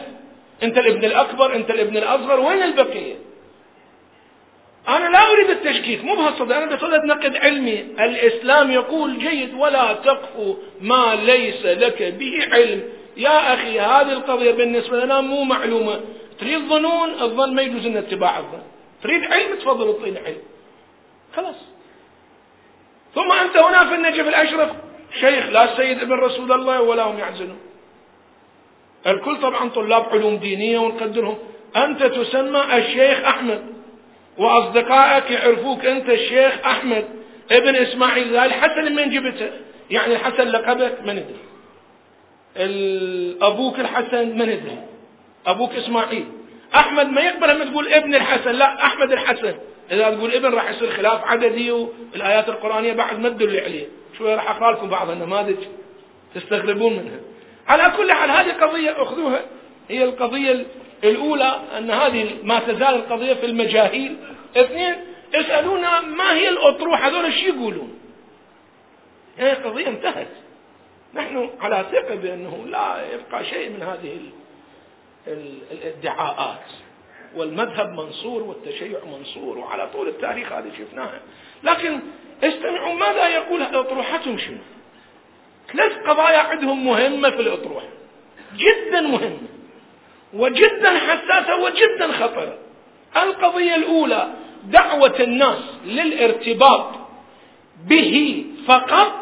أنت 0.62 0.78
الابن 0.78 1.04
الأكبر 1.04 1.54
أنت 1.54 1.70
الابن 1.70 1.96
الأصغر. 1.96 2.40
وين 2.40 2.62
البقية؟ 2.62 3.25
أنا 4.88 5.08
لا 5.08 5.32
أريد 5.32 5.50
التشكيك 5.50 6.04
مو 6.04 6.14
بهالصدد 6.14 6.52
أنا 6.52 6.76
بصدد 6.76 7.04
نقد 7.04 7.36
علمي. 7.36 7.80
الإسلام 7.80 8.70
يقول 8.70 9.18
جيد 9.18 9.54
ولا 9.54 9.92
تقف 9.92 10.56
ما 10.80 11.14
ليس 11.14 11.66
لك 11.66 12.02
به 12.02 12.48
علم. 12.52 12.82
يا 13.16 13.54
أخي 13.54 13.80
هذه 13.80 14.12
القضية 14.12 14.50
بالنسبة 14.50 15.04
لنا 15.04 15.20
مو 15.20 15.44
معلومة. 15.44 16.00
تريد 16.40 16.68
ظنون؟ 16.68 17.10
الظن 17.20 17.54
ما 17.54 17.62
يجوز 17.62 17.86
أن 17.86 17.96
اتباع 17.96 18.38
الظن. 18.38 18.62
تريد 19.02 19.24
علم؟ 19.24 19.56
تفضل 19.58 19.86
اعطيني 19.86 20.18
علم. 20.18 20.42
خلاص. 21.36 21.56
ثم 23.14 23.32
أنت 23.32 23.56
هنا 23.56 23.88
في 23.88 23.94
النجف 23.94 24.28
الأشرف. 24.28 24.70
شيخ 25.20 25.46
لا 25.46 25.72
السيد 25.72 26.00
ابن 26.02 26.12
رسول 26.12 26.52
الله 26.52 26.80
ولا 26.80 27.02
هم 27.02 27.18
يحزنون 27.18 27.58
الكل 29.06 29.40
طبعا 29.40 29.68
طلاب 29.68 30.06
علوم 30.08 30.36
دينية 30.36 30.78
ونقدرهم. 30.78 31.38
أنت 31.76 32.02
تسمى 32.02 32.76
الشيخ 32.76 33.24
أحمد. 33.24 33.76
وأصدقائك 34.38 35.30
يعرفوك 35.30 35.84
أنت 35.84 36.10
الشيخ 36.10 36.66
أحمد 36.66 37.04
ابن 37.50 37.76
إسماعيل 37.76 38.36
الحسن 38.36 38.94
من 38.94 39.10
جبته. 39.10 39.50
يعني 39.90 40.14
الحسن 40.14 40.48
لقبك 40.48 40.98
ما 41.04 41.12
ندري. 41.12 41.36
أبوك 43.42 43.80
الحسن 43.80 44.38
ما 44.38 44.44
ندري. 44.44 44.78
أبوك 45.46 45.74
إسماعيل. 45.74 46.24
أحمد 46.74 47.08
ما 47.08 47.20
يقبل 47.20 47.48
لما 47.48 47.64
تقول 47.64 47.88
ابن 47.88 48.14
الحسن 48.14 48.52
لا 48.52 48.84
أحمد 48.84 49.12
الحسن. 49.12 49.54
إذا 49.90 50.10
تقول 50.10 50.34
ابن 50.34 50.54
راح 50.54 50.70
يصير 50.70 50.90
خلاف 50.90 51.24
عددي 51.24 51.70
والآيات 51.70 52.48
القرآنية 52.48 52.92
بعد 52.92 53.18
ما 53.18 53.28
تدل 53.28 53.60
عليه. 53.60 53.86
شوي 54.18 54.34
راح 54.34 54.50
أقرأ 54.50 54.72
لكم 54.72 54.88
بعض 54.88 55.10
النماذج 55.10 55.56
تستغربون 56.34 56.92
منها. 56.92 57.20
على 57.68 57.92
كل 57.96 58.12
حال 58.12 58.30
هذه 58.30 58.52
قضية 58.52 59.02
أخذوها. 59.02 59.40
هي 59.88 60.04
القضية 60.04 60.66
الأولى 61.10 61.60
أن 61.78 61.90
هذه 61.90 62.38
ما 62.42 62.58
تزال 62.58 62.82
القضية 62.82 63.34
في 63.34 63.46
المجاهيل. 63.46 64.16
اثنين 64.56 64.94
اسألونا 65.34 66.00
ما 66.00 66.32
هي 66.32 66.48
الأطروحة؟ 66.48 67.08
هذول 67.08 67.32
شو 67.32 67.46
يقولون؟ 67.46 67.98
هي 69.38 69.50
قضية 69.52 69.88
انتهت. 69.88 70.28
نحن 71.14 71.50
على 71.60 71.86
ثقة 71.92 72.14
بأنه 72.14 72.66
لا 72.66 73.04
يبقى 73.14 73.44
شيء 73.44 73.70
من 73.70 73.82
هذه 73.82 74.20
الادعاءات. 75.72 76.64
والمذهب 77.36 77.92
منصور 77.92 78.42
والتشيع 78.42 78.98
منصور 79.04 79.58
وعلى 79.58 79.88
طول 79.92 80.08
التاريخ 80.08 80.52
هذه 80.52 80.70
شفناها. 80.78 81.20
لكن 81.62 82.00
استمعوا 82.42 82.94
ماذا 82.94 83.28
يقول 83.28 83.62
أطروحتهم 83.62 84.38
شنو؟ 84.38 84.58
ثلاث 85.72 85.92
قضايا 85.92 86.38
عندهم 86.38 86.86
مهمة 86.86 87.30
في 87.30 87.40
الأطروحة. 87.40 87.88
جدا 88.54 89.00
مهمة. 89.00 89.55
وجدا 90.36 90.98
حساسة 90.98 91.56
وجدا 91.56 92.12
خطرة 92.12 92.58
القضية 93.16 93.74
الأولى 93.74 94.28
دعوة 94.64 95.14
الناس 95.20 95.58
للارتباط 95.86 96.94
به 97.88 98.44
فقط 98.68 99.12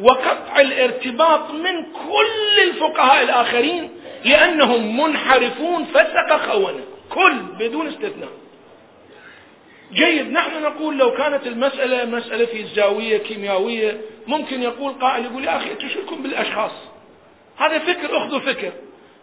وقطع 0.00 0.60
الارتباط 0.60 1.50
من 1.50 1.82
كل 1.82 2.62
الفقهاء 2.62 3.22
الآخرين 3.22 3.90
لأنهم 4.24 5.00
منحرفون 5.00 5.84
فسق 5.84 6.52
خونة. 6.52 6.84
كل 7.10 7.34
بدون 7.58 7.86
استثناء. 7.86 8.28
جيد 9.92 10.32
نحن 10.32 10.62
نقول 10.62 10.98
لو 10.98 11.12
كانت 11.14 11.46
المسألة 11.46 12.04
مسألة 12.04 12.46
في 12.46 12.60
الزاوية 12.60 13.18
كيميائية 13.18 14.00
ممكن 14.26 14.62
يقول 14.62 14.92
قائل 14.92 15.24
يقول 15.24 15.44
يا 15.44 15.56
أخي 15.56 15.74
تشركون 15.74 16.22
بالأشخاص. 16.22 16.72
هذا 17.56 17.78
فكر 17.78 18.16
أخذوا 18.16 18.38
فكر. 18.38 18.72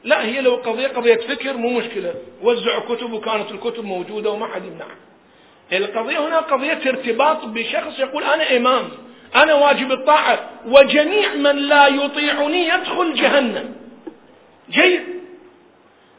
لا 0.07 0.25
هي 0.25 0.41
لو 0.41 0.55
قضية 0.55 0.87
قضية 0.87 1.15
فكر 1.15 1.57
مو 1.57 1.69
مشكلة. 1.69 2.13
وزعوا 2.41 2.95
كتب 2.95 3.13
وكانت 3.13 3.51
الكتب 3.51 3.85
موجودة 3.85 4.29
وما 4.29 4.47
حد 4.47 4.65
يمنعها 4.65 4.95
القضية 5.73 6.27
هنا 6.27 6.39
قضية 6.39 6.79
ارتباط 6.89 7.45
بشخص 7.45 7.99
يقول 7.99 8.23
أنا 8.23 8.57
إمام 8.57 8.89
أنا 9.35 9.53
واجب 9.53 9.91
الطاعة 9.91 10.49
وجميع 10.65 11.33
من 11.33 11.55
لا 11.55 11.87
يطيعني 11.87 12.67
يدخل 12.67 13.13
جهنم. 13.13 13.75
جيد. 14.71 15.01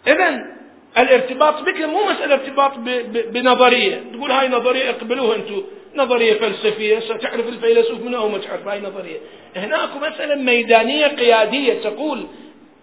إذا 0.07 0.47
الارتباط 0.99 1.63
بك 1.63 1.81
مو 1.81 2.05
مسألة 2.05 2.35
ارتباط 2.35 2.73
بنظرية. 3.33 4.03
تقول 4.13 4.31
هاي 4.31 4.49
نظرية 4.49 4.91
اقبلوها 4.91 5.37
أنتم 5.37 5.63
نظرية 5.95 6.35
فلسفية 6.35 7.01
ستعرف 7.01 7.49
الفيلسوف 7.49 8.01
من 8.01 8.15
أو 8.15 8.29
ما 8.29 8.39
تعرف. 8.39 8.69
هاي 8.69 8.81
نظرية. 8.81 9.19
هناك 9.57 9.97
مسألة 9.97 10.35
ميدانية 10.35 11.07
قيادية 11.07 11.75
تقول 11.75 12.27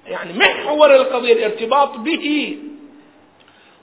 يعني 0.07 0.33
محور 0.33 0.95
القضية 0.95 1.33
الارتباط 1.33 1.97
به 1.97 2.57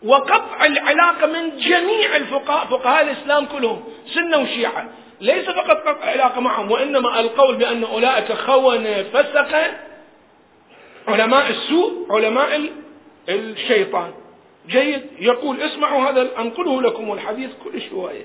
وقطع 0.02 0.64
العلاقة 0.64 1.26
من 1.26 1.56
جميع 1.56 2.16
الفقهاء 2.16 2.66
فقهاء 2.66 3.02
الإسلام 3.02 3.46
كلهم 3.46 3.84
سنة 4.14 4.38
وشيعة. 4.38 4.88
ليس 5.20 5.50
فقط 5.50 5.76
قطع 5.76 6.04
العلاقة 6.04 6.40
معهم 6.40 6.70
وإنما 6.70 7.20
القول 7.20 7.56
بأن 7.56 7.84
أولئك 7.84 8.32
خونة 8.32 9.02
فسقة 9.02 9.76
علماء 11.08 11.50
السوء 11.50 12.06
علماء 12.10 12.70
الشيطان. 13.28 14.12
جيد. 14.68 15.06
يقول 15.18 15.60
اسمعوا 15.60 16.10
هذا 16.10 16.28
أنقله 16.38 16.82
لكم 16.82 17.12
الحديث 17.12 17.50
كل 17.64 17.82
شوية. 17.90 18.24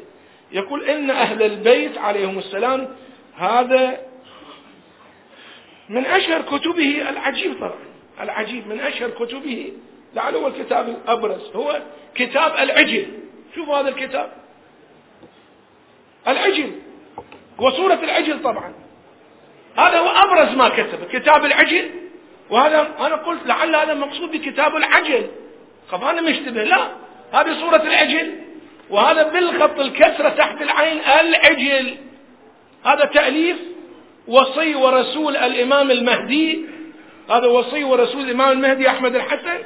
يقول 0.51 0.84
إن 0.84 1.10
أهل 1.10 1.44
البيت 1.44 1.98
عليهم 1.98 2.38
السلام 2.38 2.96
هذا 3.38 3.98
من 5.89 6.06
أشهر 6.06 6.42
كتبه 6.42 7.10
العجيب 7.10 7.54
طبعا. 7.60 7.87
العجيب 8.22 8.68
من 8.68 8.80
أشهر 8.80 9.10
كتبه. 9.10 9.74
لعله 10.16 10.40
هو 10.40 10.48
الكتاب 10.48 10.90
الأبرز. 10.90 11.56
هو 11.56 11.82
كتاب 12.16 12.54
العجل. 12.56 13.08
شوفوا 13.56 13.78
هذا 13.78 13.90
الكتاب. 13.90 14.32
العجل. 16.28 16.72
وصورة 17.60 18.00
العجل 18.04 18.44
طبعا. 18.44 18.74
هذا 19.78 20.00
هو 20.00 20.10
أبرز 20.10 20.56
ما 20.56 20.70
كتب. 20.70 21.08
كتاب 21.12 21.46
العجل. 21.46 21.90
وهذا 22.50 22.88
أنا 23.00 23.16
قلت 23.16 23.40
لعل 23.46 23.76
هذا 23.76 23.94
مقصود 23.94 24.32
بكتاب 24.32 24.76
العجل. 24.76 25.28
خف 25.88 26.04
أنا 26.04 26.22
مشتبه. 26.22 26.64
لا. 26.64 26.88
هذه 27.34 27.60
صورة 27.60 27.82
العجل. 27.82 28.34
وهذا 28.90 29.24
بالخط 29.24 29.80
الكسرة 29.80 30.30
تحت 30.30 30.62
العين 30.62 31.00
العجل. 31.00 31.98
هذا 32.86 33.06
تأليف 33.06 33.58
وصي 34.28 34.76
ورسول 34.76 35.38
الإمام 35.38 35.92
المهدي 35.92 36.66
هذا 37.29 37.48
وصي 37.48 37.84
ورسول 37.84 38.22
الإمام 38.22 38.51
المهدي 38.51 38.89
أحمد 38.89 39.15
الحسن 39.15 39.60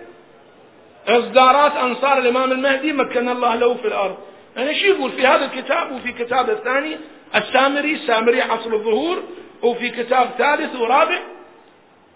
إصدارات 1.08 1.72
أنصار 1.72 2.18
الإمام 2.18 2.52
المهدي 2.52 2.94
مكن 2.94 3.30
الله 3.30 3.56
له 3.56 3.74
في 3.74 3.88
الأرض. 3.88 4.18
أنا 4.58 4.74
شو 4.74 4.86
يقول؟ 4.86 5.12
في 5.12 5.28
هذا 5.28 5.46
الكتاب 5.46 5.92
وفي 5.92 6.12
كتاب 6.12 6.50
الثاني 6.50 6.98
السامري 7.36 7.94
السامري 7.94 8.42
عصر 8.42 8.74
الظهور 8.74 9.24
وفي 9.64 9.90
كتاب 9.90 10.30
ثالث 10.38 10.76
ورابع 10.76 11.20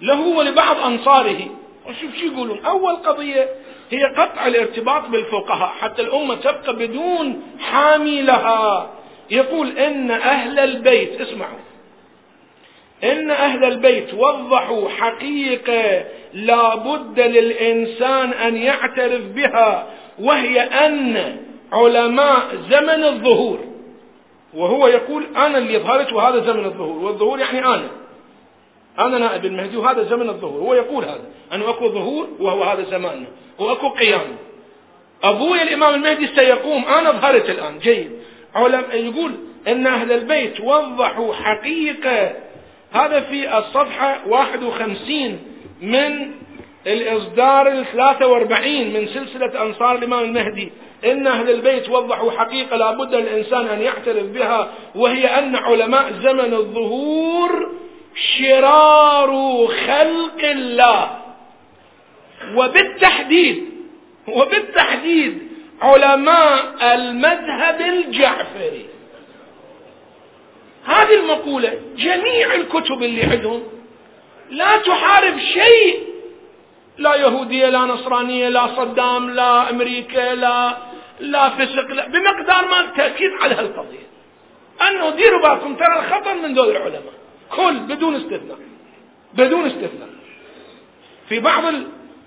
له 0.01 0.21
ولبعض 0.21 0.79
أنصاره. 0.79 1.47
وشوف 1.87 2.15
شو 2.15 2.25
يقولون؟ 2.25 2.65
أول 2.65 2.95
قضية 2.95 3.49
هي 3.91 4.03
قطع 4.03 4.47
الارتباط 4.47 5.07
بالفقهاء 5.07 5.73
حتى 5.81 6.01
الأمة 6.01 6.35
تبقى 6.35 6.75
بدون 6.75 7.41
حامي 7.59 8.21
لها. 8.21 8.89
يقول 9.31 9.77
إن 9.77 10.11
أهل 10.11 10.59
البيت 10.59 11.21
اسمعوا 11.21 11.59
إن 13.03 13.31
أهل 13.31 13.63
البيت 13.63 14.13
وضحوا 14.13 14.89
حقيقة 14.89 16.05
لا 16.33 16.75
بد 16.75 17.19
للإنسان 17.19 18.33
أن 18.33 18.57
يعترف 18.57 19.21
بها 19.21 19.87
وهي 20.19 20.59
أن 20.61 21.37
علماء 21.73 22.55
زمن 22.69 23.03
الظهور 23.03 23.59
وهو 24.53 24.87
يقول 24.87 25.23
أنا 25.35 25.57
اللي 25.57 25.77
ظهرت 25.79 26.13
وهذا 26.13 26.39
زمن 26.39 26.65
الظهور 26.65 27.05
والظهور 27.05 27.39
يعني 27.39 27.65
أنا. 27.65 27.89
أنا 28.99 29.17
نائب 29.17 29.45
المهدي 29.45 29.77
وهذا 29.77 30.03
زمن 30.03 30.29
الظهور 30.29 30.61
هو 30.61 30.73
يقول 30.73 31.03
هذا 31.03 31.25
أنه 31.53 31.69
أكو 31.69 31.89
ظهور 31.89 32.27
وهو 32.39 32.63
هذا 32.63 32.83
زماننا 32.83 33.27
وأكو 33.59 33.89
قيام. 33.89 34.37
أبوي 35.23 35.61
الإمام 35.61 35.93
المهدي 35.93 36.27
سيقوم 36.27 36.85
أنا 36.85 37.11
ظهرت 37.11 37.49
الآن 37.49 37.79
جيد. 37.79 38.11
علم 38.55 38.83
يقول 38.93 39.31
أن 39.67 39.87
أهل 39.87 40.11
البيت 40.11 40.61
وضحوا 40.61 41.33
حقيقة 41.33 42.33
هذا 42.91 43.19
في 43.19 43.57
الصفحة 43.57 44.21
51 44.27 45.39
من 45.81 46.31
الإصدار 46.87 47.67
ال 47.67 47.85
43 47.85 48.93
من 48.93 49.07
سلسلة 49.07 49.61
أنصار 49.61 49.95
الإمام 49.95 50.23
المهدي. 50.23 50.71
إن 51.05 51.27
أهل 51.27 51.49
البيت 51.49 51.89
وضحوا 51.89 52.31
حقيقة 52.31 52.77
لابد 52.77 53.13
الإنسان 53.13 53.67
أن 53.67 53.81
يعترف 53.81 54.23
بها 54.23 54.71
وهي 54.95 55.25
أن 55.25 55.55
علماء 55.55 56.13
زمن 56.23 56.53
الظهور 56.53 57.71
شرار 58.15 59.67
خلق 59.67 60.43
الله. 60.43 61.17
وبالتحديد 62.55 63.65
وبالتحديد 64.27 65.47
علماء 65.81 66.65
المذهب 66.95 67.81
الجعفري. 67.81 68.94
هذه 70.85 71.15
المقولة 71.15 71.81
جميع 71.97 72.55
الكتب 72.55 73.03
اللي 73.03 73.23
عندهم 73.23 73.63
لا 74.49 74.77
تحارب 74.77 75.39
شيء. 75.39 76.15
لا 76.97 77.15
يهودية 77.15 77.69
لا 77.69 77.79
نصرانية 77.79 78.49
لا 78.49 78.67
صدام 78.67 79.29
لا 79.29 79.69
أمريكا 79.69 80.35
لا 80.35 80.77
لا 81.19 81.49
فسق 81.49 81.91
لا 81.91 82.07
بمقدار 82.07 82.67
ما 82.67 82.79
التأكيد 82.79 83.31
على 83.41 83.55
هالقضية. 83.55 84.05
أنه 84.89 85.09
ديروا 85.09 85.41
بالكم 85.41 85.75
ترى 85.75 85.99
الخطر 85.99 86.33
من 86.33 86.53
دول 86.53 86.69
العلماء. 86.69 87.13
كل 87.55 87.79
بدون 87.79 88.15
استثناء 88.15 88.57
بدون 89.33 89.65
استثناء. 89.65 90.09
في 91.29 91.39
بعض 91.39 91.63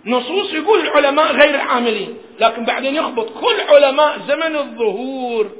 النصوص 0.06 0.52
يقول 0.52 0.80
العلماء 0.80 1.32
غير 1.32 1.60
عاملين 1.60 2.18
لكن 2.40 2.64
بعدين 2.64 2.94
يخبط 2.94 3.30
كل 3.30 3.60
علماء 3.68 4.18
زمن 4.28 4.56
الظهور. 4.56 5.50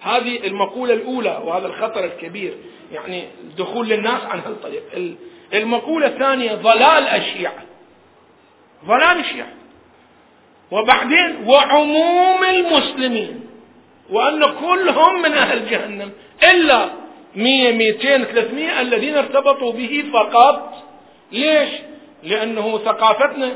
هذه 0.00 0.46
المقولة 0.46 0.94
الأولى 0.94 1.42
وهذا 1.44 1.66
الخطر 1.66 2.04
الكبير 2.04 2.54
يعني 2.92 3.24
الدخول 3.44 3.88
للناس 3.88 4.22
عن 4.24 4.38
هالطريق. 4.40 4.82
المقولة 5.54 6.06
الثانية 6.06 6.54
ضلال 6.54 7.08
الشيعة 7.08 7.62
ضلال 8.86 9.20
الشيعة 9.20 9.48
وبعدين 10.70 11.36
وعموم 11.46 12.44
المسلمين. 12.44 13.46
وأن 14.10 14.40
كلهم 14.40 15.22
من 15.22 15.32
أهل 15.32 15.70
جهنم. 15.70 16.10
إلا 16.42 16.90
مية 17.36 17.72
ميتين 17.72 18.24
ثلاثمية 18.24 18.80
الذين 18.80 19.16
ارتبطوا 19.16 19.72
به 19.72 20.04
فقط. 20.12 20.74
ليش؟ 21.32 21.68
لأنه 22.22 22.78
ثقافتنا 22.78 23.52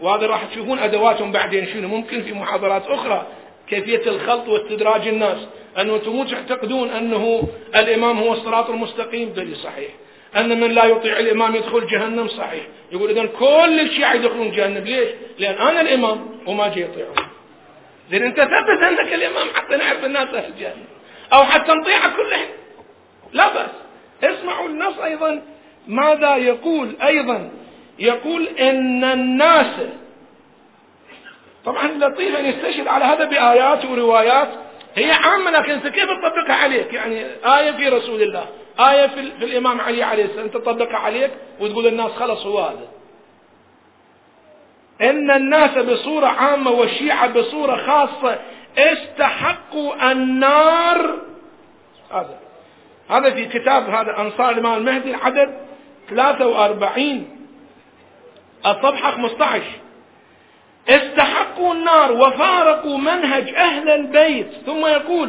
وهذا 0.00 0.26
راح 0.26 0.44
تشوفون 0.44 0.78
أدواتهم 0.78 1.32
بعدين 1.32 1.66
شنو 1.66 1.88
ممكن 1.88 2.22
في 2.22 2.32
محاضرات 2.32 2.86
أخرى. 2.86 3.26
كيفية 3.68 4.10
الخلط 4.10 4.48
واستدراج 4.48 5.08
الناس. 5.08 5.38
أنتم 5.78 6.24
تعتقدون 6.24 6.90
أنه 6.90 7.48
الإمام 7.76 8.18
هو 8.18 8.32
الصراط 8.32 8.70
المستقيم 8.70 9.28
بل 9.28 9.56
صحيح. 9.56 9.90
أن 10.36 10.60
من 10.60 10.70
لا 10.70 10.84
يطيع 10.84 11.18
الإمام 11.18 11.56
يدخل 11.56 11.86
جهنم 11.86 12.28
صحيح. 12.28 12.64
يقول 12.92 13.10
إذا 13.10 13.26
كل 13.26 13.80
الشيعة 13.80 14.14
يدخلون 14.14 14.50
جهنم. 14.50 14.84
ليش؟ 14.84 15.08
لأن 15.38 15.54
أنا 15.54 15.80
الإمام 15.80 16.26
وما 16.46 16.68
جاي 16.68 16.84
يطيعون. 16.84 17.14
زين 18.10 18.22
أنت 18.22 18.40
ثبت 18.40 18.82
أنك 18.82 19.14
الإمام 19.14 19.48
حتى 19.54 19.76
نعرف 19.76 20.04
الناس 20.04 20.28
أهل 20.28 20.52
الجهنم. 20.52 20.84
أو 21.32 21.44
حتى 21.44 21.72
نطيعك 21.72 22.16
كلهم. 22.16 22.48
لا 23.32 23.54
بأس. 23.54 23.70
اسمعوا 24.22 24.68
النص 24.68 24.98
أيضا. 24.98 25.42
ماذا 25.88 26.36
يقول 26.36 26.96
أيضا؟ 27.02 27.50
يقول 27.98 28.48
إن 28.48 29.04
الناس 29.04 29.76
طبعا 31.64 31.88
لطيف 31.88 32.36
أن 32.36 32.46
يستشهد 32.46 32.88
على 32.88 33.04
هذا 33.04 33.24
بآيات 33.24 33.84
وروايات 33.84 34.48
هي 34.96 35.10
عامة 35.10 35.50
لكن 35.50 35.70
أنت 35.72 35.86
كيف 35.86 36.04
تطبقها 36.04 36.54
عليك؟ 36.54 36.92
يعني 36.92 37.26
آية 37.44 37.70
في 37.70 37.88
رسول 37.88 38.22
الله 38.22 38.46
آية 38.80 39.06
في, 39.06 39.32
في 39.38 39.44
الإمام 39.44 39.80
علي 39.80 40.02
عليه 40.02 40.24
السلام 40.24 40.48
تطبقها 40.48 40.96
عليك 40.96 41.30
وتقول 41.60 41.86
الناس 41.86 42.10
خلص 42.10 42.46
هو 42.46 42.58
هذا. 42.60 42.88
إن 45.00 45.30
الناس 45.30 45.78
بصورة 45.78 46.26
عامة 46.26 46.70
والشيعة 46.70 47.26
بصورة 47.26 47.76
خاصة 47.76 48.38
استحقوا 48.78 50.12
النار. 50.12 51.18
هذا. 52.10 52.38
هذا 53.10 53.30
في 53.30 53.44
كتاب 53.44 53.90
هذا 53.90 54.20
أنصار 54.20 54.50
الإمام 54.50 54.78
المهدي 54.78 55.10
العدد 55.10 55.54
43 56.10 57.28
الصفحة 58.66 59.10
15 59.10 59.62
استحقوا 60.88 61.74
النار 61.74 62.12
وفارقوا 62.12 62.98
منهج 62.98 63.54
أهل 63.54 63.88
البيت. 63.88 64.46
ثم 64.66 64.86
يقول 64.86 65.28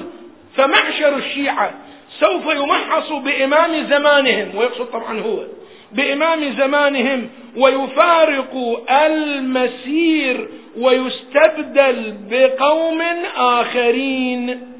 فمعشر 0.55 1.15
الشيعة 1.15 1.73
سوف 2.19 2.45
يمحص 2.45 3.11
بإمام 3.11 3.83
زمانهم 3.89 4.57
ويقصد 4.57 4.85
طبعا 4.85 5.19
هو 5.19 5.43
بإمام 5.91 6.51
زمانهم 6.51 7.29
ويفارق 7.57 8.83
المسير 8.89 10.49
ويستبدل 10.77 12.17
بقوم 12.29 13.01
آخرين. 13.37 14.71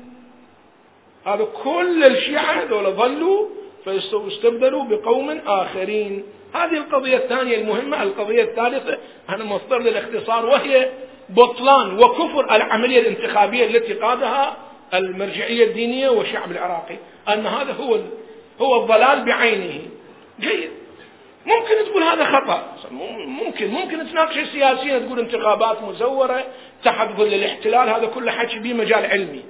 هذا 1.25 1.47
كل 1.63 2.03
الشيعة 2.03 2.63
هذول 2.63 2.91
ظلوا 2.91 3.47
فيستبدلوا 3.83 4.83
بقوم 4.83 5.39
آخرين. 5.47 6.23
هذه 6.55 6.77
القضية 6.77 7.17
الثانية 7.17 7.57
المهمة 7.57 8.03
القضية 8.03 8.43
الثالثة 8.43 8.97
أنا 9.29 9.43
مصدر 9.43 9.79
للاختصار 9.79 10.45
وهي 10.45 10.89
بطلان 11.29 11.99
وكفر 11.99 12.55
العملية 12.55 12.99
الانتخابية 12.99 13.65
التي 13.65 13.93
قادها 13.93 14.57
المرجعية 14.93 15.65
الدينية 15.65 16.09
والشعب 16.09 16.51
العراقي 16.51 16.95
أن 17.29 17.45
هذا 17.45 17.73
هو 17.73 17.99
هو 18.61 18.83
الضلال 18.83 19.25
بعينه. 19.25 19.81
جيد. 20.39 20.69
ممكن 21.45 21.91
تقول 21.91 22.03
هذا 22.03 22.25
خطأ. 22.25 22.75
ممكن 23.25 23.67
ممكن 23.67 24.11
تناقش 24.11 24.37
السياسيين 24.37 25.05
تقول 25.05 25.19
انتخابات 25.19 25.81
مزورة 25.81 26.43
تحت 26.83 27.07
ظل 27.17 27.33
الاحتلال 27.33 27.89
هذا 27.89 28.05
كله 28.05 28.31
حكي 28.31 28.59
بمجال 28.59 29.05
علمي. 29.05 29.43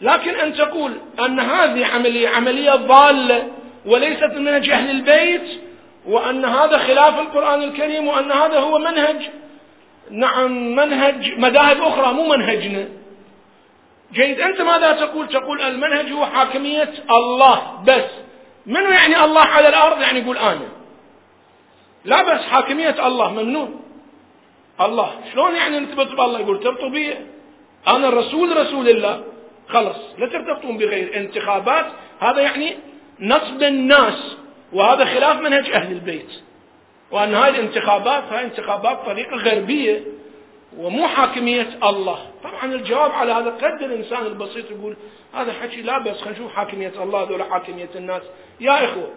لكن 0.00 0.34
أن 0.34 0.54
تقول 0.54 0.92
أن 1.18 1.40
هذه 1.40 1.86
عملية 1.86 2.28
عملية 2.28 2.74
ضالة 2.74 3.48
وليست 3.86 4.24
من 4.24 4.44
منهج 4.44 4.70
أهل 4.70 4.90
البيت 4.90 5.60
وأن 6.06 6.44
هذا 6.44 6.78
خلاف 6.78 7.20
القرآن 7.20 7.62
الكريم 7.62 8.08
وأن 8.08 8.32
هذا 8.32 8.58
هو 8.58 8.78
منهج. 8.78 9.30
نعم 10.10 10.74
منهج 10.74 11.38
مذاهب 11.38 11.80
أخرى 11.80 12.12
مو 12.12 12.28
منهجنا. 12.28 12.88
جيد 14.12 14.40
أنت 14.40 14.60
ماذا 14.60 14.92
تقول؟ 14.92 15.28
تقول 15.28 15.62
المنهج 15.62 16.12
هو 16.12 16.26
حاكمية 16.26 16.92
الله 17.10 17.82
بس. 17.86 18.10
منو 18.66 18.90
يعني 18.90 19.24
الله 19.24 19.40
على 19.40 19.68
الأرض؟ 19.68 20.00
يعني 20.00 20.20
يقول 20.20 20.38
أنا. 20.38 20.68
لا 22.04 22.22
بس 22.22 22.40
حاكمية 22.40 23.06
الله 23.06 23.32
ممنوع 23.32 23.68
الله. 24.80 25.10
شلون 25.32 25.54
يعني 25.54 25.80
نثبت 25.80 26.08
بالله؟ 26.08 26.40
يقول 26.40 26.60
تربطوا 26.60 26.88
بي 26.88 27.14
أنا 27.88 28.08
الرسول 28.08 28.56
رسول 28.56 28.88
الله. 28.88 29.24
خلص. 29.68 29.96
لا 30.18 30.26
ترتبطون 30.26 30.78
بغير 30.78 31.16
انتخابات. 31.16 31.86
هذا 32.20 32.40
يعني 32.40 32.76
نصب 33.20 33.62
الناس. 33.62 34.36
وهذا 34.72 35.04
خلاف 35.04 35.40
منهج 35.40 35.70
أهل 35.70 35.92
البيت. 35.92 36.30
وأن 37.10 37.34
هذه 37.34 37.48
الانتخابات 37.48 38.24
هاي 38.24 38.44
انتخابات 38.44 39.06
طريقة 39.06 39.36
غربية 39.36 40.02
ومو 40.78 41.08
حاكمية 41.08 41.68
الله. 41.84 42.18
طبعا 42.44 42.74
الجواب 42.74 43.10
على 43.10 43.32
هذا 43.32 43.50
قد 43.50 43.82
الإنسان 43.82 44.26
البسيط 44.26 44.70
يقول 44.70 44.96
هذا 45.34 45.52
حكي 45.52 45.82
لا 45.82 45.98
بس 45.98 46.20
خلينا 46.20 46.38
نشوف 46.38 46.52
حاكمية 46.52 46.92
الله 47.02 47.22
ذولا 47.22 47.44
حاكمية 47.44 47.90
الناس. 47.96 48.22
يا 48.60 48.84
إخوة 48.84 49.10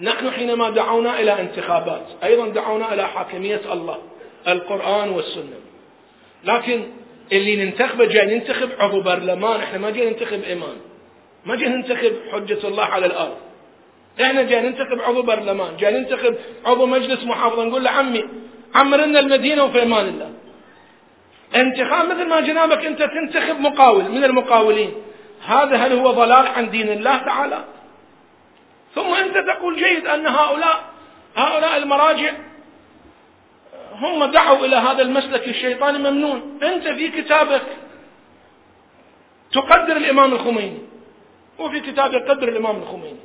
نحن 0.00 0.30
حينما 0.30 0.70
دعونا 0.70 1.20
إلى 1.20 1.40
انتخابات 1.40 2.06
أيضا 2.24 2.48
دعونا 2.48 2.94
إلى 2.94 3.08
حاكمية 3.08 3.60
الله 3.72 3.98
القرآن 4.48 5.10
والسنة. 5.10 5.56
لكن 6.44 6.82
اللي 7.32 7.64
ننتخبه 7.64 8.04
جاي 8.04 8.26
ننتخب 8.26 8.68
عضو 8.78 9.00
برلمان 9.00 9.60
إحنا 9.60 9.78
ما 9.78 9.90
جاي 9.90 10.10
ننتخب 10.10 10.42
إمام. 10.42 10.76
ما 11.44 11.56
جاي 11.56 11.68
ننتخب 11.68 12.12
حجة 12.32 12.68
الله 12.68 12.84
على 12.84 13.06
الأرض. 13.06 13.36
إحنا 14.20 14.42
جاي 14.42 14.60
ننتخب 14.60 15.00
عضو 15.00 15.22
برلمان 15.22 15.76
جاي 15.76 15.92
ننتخب 15.92 16.34
عضو 16.66 16.86
مجلس 16.86 17.24
محافظة 17.24 17.64
نقول 17.64 17.84
له 17.84 17.90
عمي 17.90 18.24
عمر 18.74 18.96
لنا 18.96 19.20
المدينة 19.20 19.64
وفي 19.64 19.82
أمان 19.82 20.06
الله. 20.06 20.30
انتخاب 21.56 22.08
مثل 22.10 22.26
ما 22.28 22.40
جنابك 22.40 22.86
أنت 22.86 23.02
تنتخب 23.02 23.60
مقاول 23.60 24.04
من 24.04 24.24
المقاولين. 24.24 24.92
هذا 25.46 25.76
هل 25.76 25.92
هو 25.92 26.10
ضلال 26.10 26.46
عن 26.46 26.70
دين 26.70 26.88
الله 26.88 27.16
تعالى؟ 27.16 27.64
ثم 28.94 29.14
أنت 29.14 29.34
تقول 29.38 29.76
جيد 29.76 30.06
أن 30.06 30.26
هؤلاء 30.26 30.84
هؤلاء 31.36 31.76
المراجع 31.76 32.32
هم 33.92 34.24
دعوا 34.24 34.66
إلى 34.66 34.76
هذا 34.76 35.02
المسلك 35.02 35.48
الشيطاني 35.48 35.98
ممنون. 35.98 36.58
أنت 36.62 36.88
في 36.88 37.08
كتابك 37.08 37.62
تقدر 39.52 39.96
الإمام 39.96 40.32
الخميني 40.32 40.78
وفي 41.58 41.80
كتابك 41.80 42.30
قدر 42.30 42.48
الإمام 42.48 42.76
الخميني. 42.76 43.20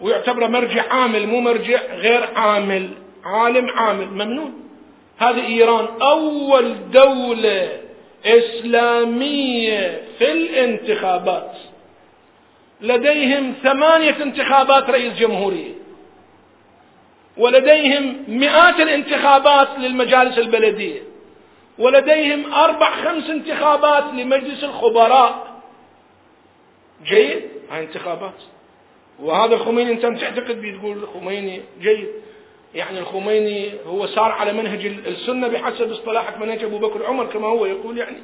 ويعتبر 0.00 0.48
مرجع 0.48 0.92
عامل 0.92 1.26
مو 1.26 1.40
مرجع 1.40 1.80
غير 1.94 2.28
عامل 2.36 2.90
عالم 3.24 3.70
عامل 3.70 4.06
ممنون. 4.06 4.68
هذه 5.18 5.46
إيران 5.46 5.86
أول 6.02 6.90
دولة 6.90 7.80
إسلامية 8.26 10.02
في 10.18 10.32
الانتخابات. 10.32 11.52
لديهم 12.80 13.54
ثمانية 13.62 14.22
انتخابات 14.22 14.90
رئيس 14.90 15.12
جمهورية. 15.12 15.72
ولديهم 17.36 18.24
مئات 18.28 18.80
الانتخابات 18.80 19.68
للمجالس 19.78 20.38
البلدية. 20.38 21.02
ولديهم 21.78 22.52
أربع 22.52 22.90
خمس 22.90 23.30
انتخابات 23.30 24.04
لمجلس 24.14 24.64
الخبراء. 24.64 25.60
جيد؟ 27.04 27.42
هاي 27.70 27.82
انتخابات. 27.82 28.34
وهذا 29.22 29.54
الخميني 29.54 29.92
انت 29.92 30.20
تعتقد 30.20 30.60
بيه 30.60 30.78
تقول 30.78 30.96
الخميني 30.96 31.60
جيد. 31.80 32.08
يعني 32.74 32.98
الخميني 32.98 33.70
هو 33.86 34.06
صار 34.06 34.32
على 34.32 34.52
منهج 34.52 34.86
السنة 34.86 35.48
بحسب 35.48 35.92
اصطلاحك 35.92 36.38
منهج 36.38 36.64
أبو 36.64 36.78
بكر 36.78 37.06
عمر 37.06 37.26
كما 37.26 37.46
هو 37.46 37.66
يقول 37.66 37.98
يعني. 37.98 38.18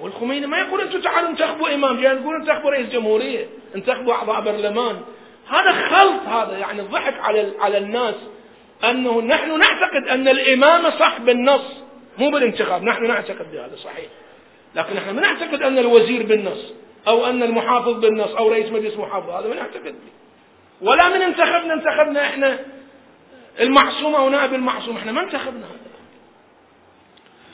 والخميني 0.00 0.46
ما 0.46 0.58
يقول 0.58 0.80
أنتم 0.80 1.00
تعالوا 1.00 1.30
انتخبوا 1.30 1.74
إمام 1.74 2.00
جاي 2.00 2.16
يقول 2.16 2.34
انتخبوا 2.34 2.70
رئيس 2.70 2.88
جمهورية 2.88 3.46
انتخبوا 3.74 4.12
أعضاء 4.12 4.40
برلمان. 4.40 5.00
هذا 5.48 5.72
خلط 5.72 6.22
هذا 6.22 6.58
يعني 6.58 6.80
الضحك 6.80 7.20
على 7.20 7.52
على 7.60 7.78
الناس 7.78 8.14
أنه 8.84 9.20
نحن 9.20 9.58
نعتقد 9.58 10.08
أن 10.08 10.28
الامامه 10.28 10.90
صح 10.90 11.18
بالنص 11.20 11.64
مو 12.18 12.30
بالانتخاب 12.30 12.82
نحن 12.82 13.06
نعتقد 13.06 13.52
بهذا 13.52 13.76
صحيح. 13.76 14.06
لكن 14.74 14.94
نحن 14.94 15.14
ما 15.14 15.20
نعتقد 15.20 15.62
أن 15.62 15.78
الوزير 15.78 16.26
بالنص. 16.26 16.72
أو 17.08 17.26
أن 17.26 17.42
المحافظ 17.42 18.00
بالنص 18.00 18.30
أو 18.30 18.48
رئيس 18.48 18.72
مجلس 18.72 18.96
محافظه 18.96 19.38
هذا 19.38 19.48
ما 19.48 19.54
نعتقد 19.54 19.84
به 19.84 20.14
ولا 20.80 21.08
من 21.08 21.22
انتخبنا 21.22 21.74
انتخبنا 21.74 22.26
إحنا 22.26 22.58
المعصوم 23.60 24.14
أو 24.14 24.28
نائب 24.28 24.54
المعصوم. 24.54 24.96
إحنا 24.96 25.12
ما 25.12 25.20
انتخبنا. 25.20 25.66
هذا 25.66 25.78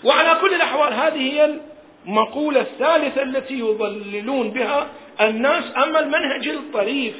وعلى 0.05 0.41
كل 0.41 0.55
الأحوال 0.55 0.93
هذه 0.93 1.33
هي 1.33 1.59
المقولة 2.07 2.61
الثالثة 2.61 3.23
التي 3.23 3.59
يضللون 3.59 4.51
بها 4.51 4.89
الناس. 5.21 5.65
أما 5.77 6.01
المنهج 6.01 6.49
الطريف 6.49 7.15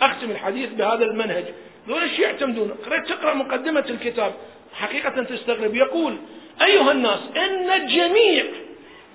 أختم 0.00 0.30
الحديث 0.30 0.70
بهذا 0.70 1.04
المنهج. 1.04 1.44
دون 1.88 2.02
الشيء 2.02 2.24
يعتمدون 2.24 2.70
قرأت 2.86 3.08
تقرأ 3.08 3.34
مقدمة 3.34 3.84
الكتاب 3.90 4.32
حقيقة 4.74 5.22
تستغرب. 5.22 5.74
يقول 5.74 6.16
أيها 6.62 6.92
الناس 6.92 7.20
إن 7.36 7.86
جميع 7.86 8.44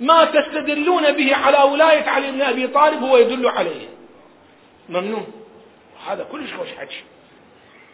ما 0.02 0.26
تستدلون 0.26 1.12
به 1.12 1.36
على 1.36 1.58
ولاية 1.72 2.10
علي 2.10 2.32
بن 2.32 2.42
أبي 2.42 2.68
طالب 2.68 3.04
هو 3.04 3.18
يدل 3.18 3.48
عليه. 3.48 3.88
ممنون. 4.90 5.32
هذا 6.08 6.24
كلش 6.32 6.54
خوش 6.54 6.68
حكي. 6.80 7.04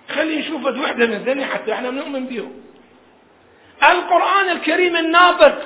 خلي 0.10 0.40
نشوف 0.40 0.66
وحدة 0.66 1.06
من 1.06 1.18
ذني 1.18 1.46
حتى 1.46 1.74
إحنا 1.74 1.90
نؤمن 1.90 2.26
بهم. 2.26 2.52
القرآن 3.84 4.50
الكريم 4.50 4.96
الناطق 4.96 5.58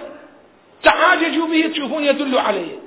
تحاججوا 0.84 1.47
به 1.47 1.67
تشوفون 1.73 2.04
يدل 2.04 2.38
عليه. 2.38 2.80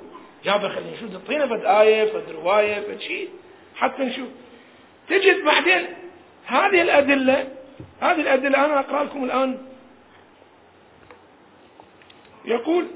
يابا 0.45 0.69
خلينا 0.69 0.91
نشوف 0.91 1.11
تعطينا 1.11 1.47
فد 1.47 1.65
آية 1.65 2.05
فد 2.05 2.31
رواية 2.31 2.79
فد 2.79 2.99
شيء 2.99 3.29
حتى 3.75 4.03
نشوف. 4.03 4.27
تجد 5.09 5.43
بعدين 5.45 5.85
هذه 6.45 6.81
الأدلة 6.81 7.47
هذه 8.01 8.21
الأدلة 8.21 8.65
أنا 8.65 8.79
أقرأ 8.79 9.03
لكم 9.03 9.23
الآن. 9.23 9.57
يقول 12.45 12.87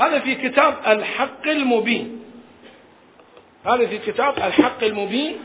هذا 0.00 0.18
في 0.18 0.34
كتاب 0.34 0.74
الحق 0.86 1.46
المبين. 1.46 2.20
هذا 3.64 3.86
في 3.86 3.98
كتاب 3.98 4.38
الحق 4.38 4.84
المبين. 4.84 5.38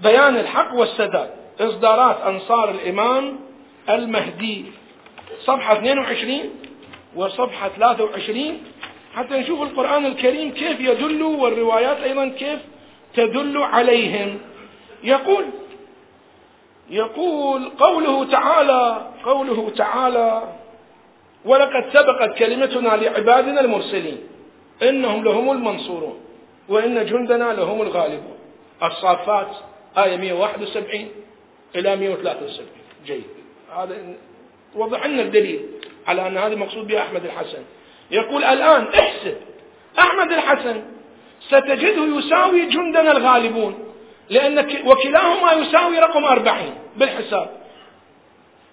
بيان 0.00 0.36
الحق 0.36 0.74
والسداد. 0.74 1.30
إصدارات 1.60 2.20
أنصار 2.20 2.70
الإمام 2.70 3.38
المهدي. 3.90 4.64
صفحة 5.40 5.72
22 5.72 6.40
وصفحة 7.16 7.68
23 7.68 8.62
حتى 9.14 9.34
نشوف 9.38 9.62
القرآن 9.62 10.06
الكريم 10.06 10.50
كيف 10.50 10.80
يدل 10.80 11.22
والروايات 11.22 11.96
أيضا 11.96 12.28
كيف 12.28 12.58
تدل 13.14 13.62
عليهم. 13.62 14.38
يقول 15.04 15.44
يقول 16.90 17.68
قوله 17.68 18.24
تعالى 18.24 19.10
قوله 19.24 19.70
تعالى 19.76 20.42
ولقد 21.46 21.84
سبقت 21.92 22.38
كلمتنا 22.38 22.88
لعبادنا 22.88 23.60
المرسلين. 23.60 24.18
إنهم 24.82 25.24
لهم 25.24 25.50
المنصورون. 25.50 26.20
وإن 26.68 27.06
جندنا 27.06 27.52
لهم 27.52 27.82
الغالبون. 27.82 28.38
الصافات 28.82 29.48
آية 29.98 30.16
171 30.16 31.08
إلى 31.76 31.96
173 31.96 32.66
جيد. 33.06 33.24
هذا 33.76 33.96
وضح 34.74 35.06
لنا 35.06 35.22
الدليل 35.22 35.60
على 36.06 36.26
أن 36.26 36.36
هذا 36.36 36.54
مقصود 36.54 36.86
به 36.86 37.02
أحمد 37.02 37.24
الحسن. 37.24 37.62
يقول 38.10 38.44
الآن 38.44 38.86
احسب. 38.86 39.36
أحمد 39.98 40.32
الحسن 40.32 40.82
ستجده 41.40 42.18
يساوي 42.18 42.66
جندنا 42.66 43.12
الغالبون. 43.12 43.74
لأن 44.30 44.58
وكلاهما 44.86 45.52
يساوي 45.52 45.98
رقم 45.98 46.24
أربعين 46.24 46.74
بالحساب. 46.96 47.65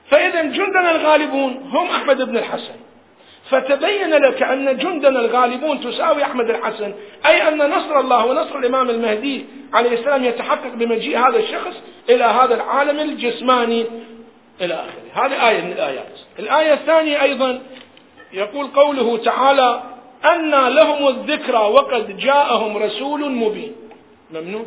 فإذا 0.10 0.42
جندنا 0.42 0.92
الغالبون 0.92 1.70
هم 1.72 1.88
أحمد 1.88 2.22
بن 2.22 2.38
الحسن. 2.38 2.74
فتبين 3.50 4.10
لك 4.10 4.44
أن 4.44 4.78
جندنا 4.78 5.20
الغالبون 5.20 5.82
تساوي 5.82 6.24
أحمد 6.24 6.50
الحسن 6.50 6.94
أي 7.26 7.48
أن 7.48 7.70
نصر 7.70 8.00
الله 8.00 8.26
ونصر 8.26 8.58
الإمام 8.58 8.90
المهدي 8.90 9.46
عليه 9.74 9.94
السلام 9.94 10.24
يتحقق 10.24 10.74
بمجيء 10.74 11.20
هذا 11.20 11.38
الشخص 11.38 11.82
إلى 12.10 12.24
هذا 12.24 12.56
العالم 12.56 13.00
الجسماني 13.00 13.86
إلى 14.62 14.74
آخره. 14.74 15.26
هذه 15.26 15.50
آية 15.50 15.62
من 15.62 15.72
الآيات. 15.72 16.20
الآية 16.40 16.74
الثانية 16.74 17.22
أيضا 17.22 17.62
يقول 18.34 18.68
قوله 18.68 19.18
تعالى 19.18 19.84
أن 20.26 20.52
لهم 20.68 21.08
الذكرى 21.08 21.58
وقد 21.58 22.18
جاءهم 22.18 22.78
رسول 22.78 23.32
مبين. 23.32 23.76
ممنوع. 24.34 24.66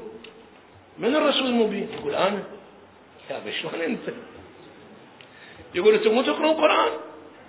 من 0.98 1.16
الرسول 1.16 1.46
المبين؟ 1.46 1.88
يقول 2.00 2.14
أنا؟ 2.14 2.42
يا 3.30 3.52
شلون 3.62 3.82
أنت؟ 3.82 4.14
يقول 5.76 5.94
أنتم 5.94 6.10
مو 6.14 6.22
تقرون 6.22 6.50
القرآن 6.50 6.88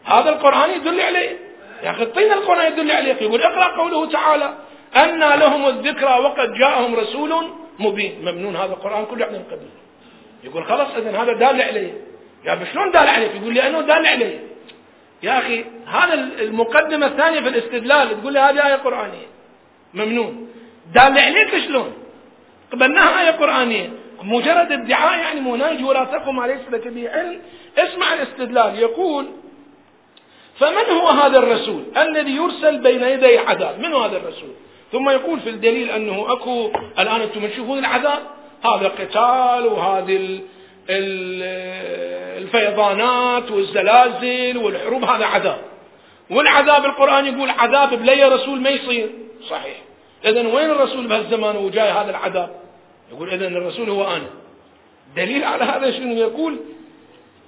هذا 0.05 0.29
القرآن 0.29 0.69
يدل 0.69 1.01
عليه. 1.01 1.37
يا 1.83 1.91
أخي 1.91 2.03
اعطينا 2.03 2.33
القرآن 2.33 2.71
يدل 2.71 2.91
عليك. 2.91 3.21
يقول 3.21 3.41
اقرأ 3.41 3.77
قوله 3.77 4.11
تعالى 4.11 4.53
أن 4.95 5.19
لهم 5.19 5.67
الذكرى 5.67 6.19
وقد 6.19 6.53
جاءهم 6.53 6.95
رسول 6.95 7.49
مبين. 7.79 8.19
ممنون 8.21 8.55
هذا 8.55 8.73
القرآن 8.73 9.05
كله 9.05 9.25
إحنا 9.25 9.37
نقبله 9.37 9.69
يقول 10.43 10.65
خلاص 10.65 10.87
إذا 10.97 11.21
هذا 11.21 11.33
دال 11.33 11.61
عليه. 11.61 11.93
يا 12.45 12.59
شلون 12.73 12.91
دال 12.91 13.07
عليك؟ 13.07 13.31
يقول 13.35 13.55
لأنه 13.55 13.81
دال 13.81 14.07
عليه. 14.07 14.39
يا 15.23 15.39
أخي 15.39 15.65
هذا 15.87 16.13
المقدمة 16.39 17.05
الثانية 17.05 17.39
في 17.39 17.47
الاستدلال 17.47 18.21
تقول 18.21 18.33
لي 18.33 18.39
هذه 18.39 18.67
آية 18.67 18.75
قرآنية. 18.75 19.27
ممنون. 19.93 20.49
دال 20.93 21.19
عليك 21.19 21.57
شلون؟ 21.67 21.93
قبلناها 22.71 23.21
آية 23.21 23.31
قرآنية. 23.31 23.89
مجرد 24.21 24.71
ادعاء 24.71 25.19
يعني 25.19 25.41
مناج 25.41 25.83
ولا 25.83 26.03
تقم 26.03 26.35
ما 26.35 26.47
ليس 26.47 26.59
به 26.85 27.09
علم 27.09 27.41
اسمع 27.77 28.13
الاستدلال. 28.13 28.79
يقول 28.79 29.27
فمن 30.59 30.85
هو 30.91 31.07
هذا 31.07 31.37
الرسول؟ 31.39 31.83
الذي 31.97 32.31
يرسل 32.35 32.77
بين 32.77 33.03
يدي 33.03 33.37
عذاب. 33.37 33.79
من 33.79 33.93
هو 33.93 33.99
هذا 33.99 34.17
الرسول 34.17 34.53
ثم 34.91 35.09
يقول 35.09 35.39
في 35.39 35.49
الدليل 35.49 35.89
أنه 35.89 36.33
أكو 36.33 36.71
الآن 36.99 37.21
أنتم 37.21 37.47
تشوفون 37.47 37.79
العذاب. 37.79 38.19
هذا 38.63 38.87
قتال 38.87 39.67
وهذه 39.67 40.39
الفيضانات 42.37 43.51
والزلازل 43.51 44.57
والحروب 44.57 45.03
هذا 45.03 45.25
عذاب. 45.25 45.61
والعذاب 46.29 46.85
القرآن 46.85 47.25
يقول 47.25 47.49
عذاب 47.49 47.93
بلي 47.93 48.23
رسول 48.23 48.61
ما 48.61 48.69
يصير؟ 48.69 49.09
صحيح. 49.49 49.77
إذا 50.25 50.47
وين 50.47 50.71
الرسول 50.71 51.07
بهالزمان 51.07 51.57
وجاي 51.57 51.89
هذا 51.89 52.09
العذاب؟ 52.09 52.66
يقول 53.11 53.29
إذا 53.29 53.47
الرسول 53.47 53.89
هو 53.89 54.03
أنا. 54.03 54.29
دليل 55.15 55.43
على 55.43 55.63
هذا 55.63 55.91
شنو؟ 55.91 56.13
يقول 56.13 56.59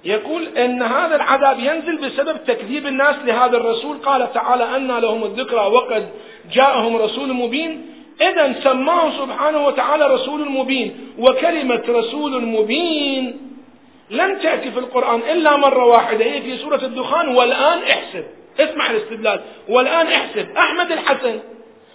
يقول 0.04 0.58
إن 0.58 0.82
هذا 0.82 1.16
العذاب 1.16 1.58
ينزل 1.58 1.96
بسبب 1.96 2.44
تكذيب 2.46 2.86
الناس 2.86 3.16
لهذا 3.24 3.56
الرسول. 3.56 3.96
قال 3.96 4.32
تعالى 4.32 4.76
أن 4.76 4.88
لهم 4.88 5.24
الذكرى 5.24 5.60
وقد 5.60 6.08
جاءهم 6.52 6.96
رسول 6.96 7.32
مبين. 7.32 7.86
اذا 8.20 8.60
سماه 8.60 9.18
سبحانه 9.18 9.66
وتعالى 9.66 10.06
رسول 10.06 10.50
مبين. 10.50 11.14
وكلمة 11.18 11.82
رسول 11.88 12.44
مبين 12.44 13.40
لم 14.10 14.38
تأتي 14.38 14.70
في 14.70 14.78
القرآن 14.78 15.20
إلا 15.20 15.56
مرة 15.56 15.84
واحدة. 15.84 16.24
هي 16.24 16.42
في 16.42 16.58
سورة 16.58 16.84
الدخان 16.84 17.28
والآن 17.28 17.78
احسب. 17.78 18.24
اسمع 18.60 18.90
الاستدلال. 18.90 19.40
والآن 19.68 20.06
احسب. 20.06 20.48
أحمد 20.56 20.92
الحسن 20.92 21.38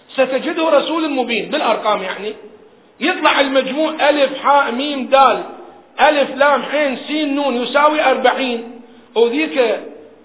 ستجده 0.08 0.68
رسول 0.68 1.10
مبين 1.10 1.50
بالأرقام 1.50 2.02
يعني. 2.02 2.34
يطلع 3.00 3.40
المجموع 3.40 4.08
ألف 4.08 4.38
حاء 4.38 4.72
ميم 4.72 5.06
دال 5.06 5.42
ألف 6.00 6.30
لام 6.36 6.62
حين 6.62 6.96
سين 6.96 7.34
نون 7.34 7.56
يساوي 7.56 8.04
أربعين. 8.04 8.80
وذيك 9.14 9.80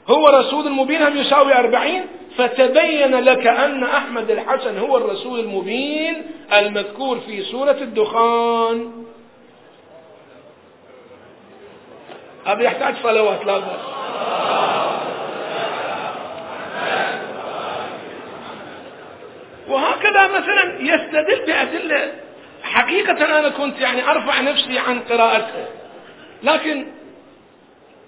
هو 0.07 0.27
رسول 0.27 0.67
المبين 0.67 1.01
هم 1.01 1.17
يساوي 1.17 1.55
أربعين. 1.55 2.05
فتبين 2.37 3.15
لك 3.15 3.47
أن 3.47 3.83
أحمد 3.83 4.31
الحسن 4.31 4.77
هو 4.77 4.97
الرسول 4.97 5.39
المبين 5.39 6.23
المذكور 6.53 7.19
في 7.19 7.41
سورة 7.41 7.77
الدخان. 7.81 8.91
هذا 12.45 12.61
يحتاج 12.63 12.95
صلوات 13.03 13.45
لا 13.45 13.59
بأس 13.59 14.01
وهكذا 19.67 20.27
مثلا 20.27 20.81
يستدل 20.81 21.45
بأدلة 21.45 22.11
حقيقة 22.71 23.39
أنا 23.39 23.49
كنت 23.49 23.79
يعني 23.79 24.11
أرفع 24.11 24.41
نفسي 24.41 24.79
عن 24.79 24.99
قراءتها 24.99 25.67
لكن 26.43 26.87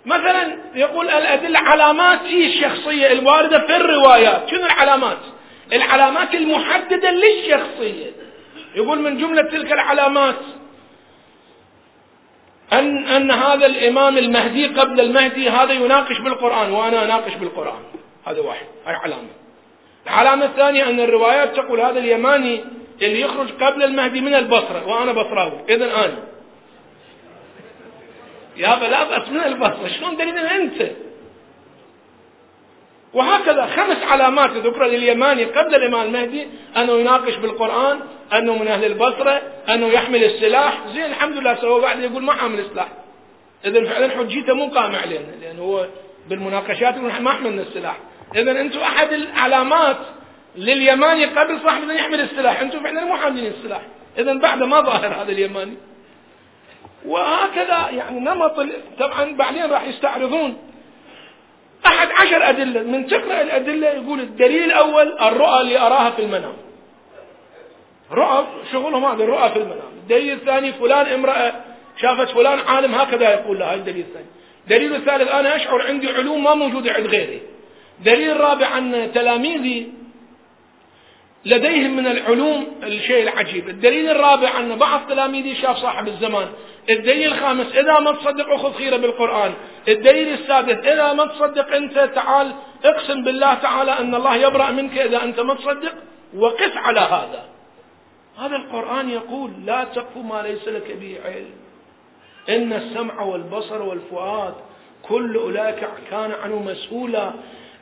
مثلا 0.06 0.58
يقول 0.76 1.10
الأدلة 1.10 1.60
علامات 1.60 2.20
الشخصية 2.26 3.12
الواردة 3.12 3.60
في 3.60 3.76
الروايات. 3.76 4.50
شنو 4.50 4.66
العلامات؟ 4.66 5.18
العلامات 5.74 6.36
المحددة 6.36 7.12
للشخصية. 7.12 8.12
يقول 8.76 9.00
من 9.00 9.18
جملة 9.18 9.42
تلك 9.42 9.72
العلامات 9.72 10.36
أن 12.74 13.08
أن 13.08 13.32
هذا 13.32 13.66
الإمام 13.66 14.18
المهدي 14.18 14.68
قبل 14.68 15.02
المهدي 15.02 15.50
هذا 15.50 15.74
يناقش 15.74 16.20
بالقرآن 16.20 16.72
وأنا 16.72 17.06
أناقش 17.06 17.34
بالقرآن. 17.34 17.84
هذا 18.28 18.42
واحد 18.42 18.66
هاي 18.86 18.96
علامة. 18.96 19.30
العلامة 20.06 20.46
الثانية 20.46 20.90
أن 20.90 21.00
الروايات 21.00 21.56
تقول 21.56 21.80
هذا 21.80 22.00
اليماني 22.00 22.64
اللي 23.02 23.22
يخرج 23.22 23.52
قبل 23.52 23.84
المهدي 23.84 24.22
من 24.22 24.36
البصرة 24.36 24.88
وأنا 24.88 25.12
بصراوي 25.12 25.60
إذا 25.70 25.86
أنا. 25.86 26.18
يا 28.58 28.76
لا 28.76 29.04
بأس 29.04 29.30
من 29.30 29.44
البصرة 29.44 29.88
شلون 29.88 30.18
دليل 30.18 30.38
أنت؟ 30.38 30.92
وهكذا 33.14 33.66
خمس 33.66 34.04
علامات 34.04 34.52
ذكر 34.52 34.86
لليماني 34.86 35.44
قبل 35.44 35.76
الإمام 35.76 36.02
المهدي 36.08 36.48
أنه 36.78 36.94
يناقش 36.94 37.36
بالقرآن 37.36 38.00
أنه 38.34 38.58
من 38.58 38.68
أهل 38.68 38.86
البصرة 38.86 39.42
أنه 39.70 39.88
يحمل 39.88 40.24
السلاح. 40.24 40.88
زين 40.94 41.06
الحمد 41.06 41.38
لله 41.38 41.56
سوى 41.56 41.82
بعد 41.82 42.00
يقول 42.00 42.24
ما 42.24 42.34
حامل 42.34 42.66
سلاح 42.74 42.88
إذا 43.66 43.86
فعلا 43.86 44.10
حجيته 44.10 44.54
مو 44.54 44.68
قائمة 44.68 44.98
علينا 44.98 45.26
لأنه 45.42 45.62
هو 45.62 45.88
بالمناقشات 46.30 46.98
ما 46.98 47.32
حملنا 47.32 47.62
السلاح. 47.62 47.98
إذا 48.36 48.52
أنتم 48.52 48.80
أحد 48.80 49.14
العلامات 49.14 49.98
لليماني 50.56 51.26
قبل 51.26 51.60
صاحب 51.64 51.90
أن 51.90 51.96
يحمل 51.96 52.22
السلاح. 52.22 52.62
أنتم 52.62 52.84
فعلا 52.84 53.06
مو 53.06 53.16
حاملين 53.16 53.52
السلاح. 53.52 53.82
إذا 54.18 54.34
بعد 54.34 54.64
ما 54.64 54.82
ظاهر 54.82 55.08
هذا 55.08 55.32
اليماني. 55.32 55.78
وهكذا 57.06 57.90
يعني 57.90 58.20
نمط 58.20 58.66
طبعا 59.00 59.36
بعدين 59.36 59.72
راح 59.72 59.88
يستعرضون. 59.88 60.58
أحد 61.86 62.12
عشر 62.12 62.50
أدلة. 62.50 62.84
من 62.84 63.08
تقرأ 63.08 63.42
الأدلة 63.42 63.88
يقول 63.88 64.20
الدليل 64.20 64.64
الأول 64.64 65.20
الرؤى 65.20 65.62
اللي 65.62 65.80
أراها 65.80 66.10
في 66.10 66.22
المنام. 66.22 66.54
رؤى 68.12 68.48
شغلهم 68.72 69.06
هذا 69.06 69.24
الرؤى 69.24 69.50
في 69.50 69.58
المنام. 69.58 69.94
الدليل 70.04 70.34
الثاني 70.34 70.74
فلان 70.74 71.06
امرأة 71.06 71.54
شافت 72.02 72.30
فلان 72.30 72.60
عالم 72.60 72.96
هكذا 72.96 73.34
يقول 73.34 73.60
لها 73.60 73.74
الدليل 73.74 74.06
الثاني. 74.10 74.26
الدليل 74.64 74.96
الثالث 74.96 75.32
أنا 75.32 75.56
أشعر 75.56 75.82
عندي 75.82 76.10
علوم 76.10 76.44
ما 76.44 76.54
موجودة 76.54 76.94
عند 76.94 77.08
غيري. 77.08 77.42
دليل 78.06 78.32
الرابع 78.32 78.78
أن 78.78 79.12
تلاميذي 79.14 80.03
لديهم 81.46 81.96
من 81.96 82.08
العلوم 82.08 82.76
الشيء 82.84 83.24
العجيب. 83.24 83.70
الدليل 83.70 84.10
الرابع 84.10 84.60
أن 84.60 84.76
بعض 84.76 85.02
تلاميذي 85.10 85.56
شاف 85.56 85.78
صاحب 85.78 86.08
الزمان. 86.08 86.48
الدليل 86.90 87.34
الخامس 87.34 87.68
إذا 87.76 88.00
ما 88.00 88.12
تصدق 88.12 88.54
أخذ 88.54 88.74
خيرة 88.74 88.98
بالقرآن. 88.98 89.54
الدليل 89.88 90.34
السادس 90.34 90.88
إذا 90.88 91.14
ما 91.14 91.26
تصدق 91.26 91.76
أنت 91.76 92.10
تعال 92.16 92.52
اقسم 92.86 93.24
بالله 93.24 93.54
تعالى 93.54 93.92
أن 93.92 94.16
الله 94.16 94.36
يبرأ 94.36 94.72
منك 94.72 94.98
إذا 94.98 95.24
أنت 95.24 95.40
ما 95.40 95.54
تصدق 95.54 95.94
وقف 96.38 96.78
على 96.78 97.00
هذا. 97.00 97.46
هذا 98.40 98.56
القرآن 98.56 99.10
يقول 99.10 99.52
لا 99.66 99.84
تقف 99.84 100.18
ما 100.18 100.42
ليس 100.42 100.68
لك 100.68 100.98
به 101.02 101.18
علم. 101.26 101.52
إن 102.50 102.74
السمع 102.74 103.22
والبصر 103.22 103.82
والفؤاد 103.82 104.54
كل 105.10 105.36
أولئك 105.36 105.88
كان 106.12 106.32
عنه 106.44 106.60
مسؤولا. 106.60 107.32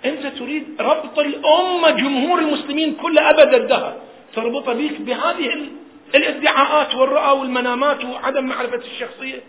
أنت 0.06 0.26
تريد 0.26 0.64
ربط 0.80 1.20
الأمة 1.20 1.90
جمهور 1.90 2.40
المسلمين 2.40 2.96
كل 2.96 3.20
أبد 3.20 3.54
الدهر 3.54 3.96
تربط 4.36 4.70
بك 4.70 5.02
بهذه 5.02 5.68
الادعاءات 6.16 6.96
والرؤى 6.96 7.40
والمنامات 7.40 8.06
وعدم 8.06 8.46
معرفة 8.46 8.82
الشخصية. 8.94 9.40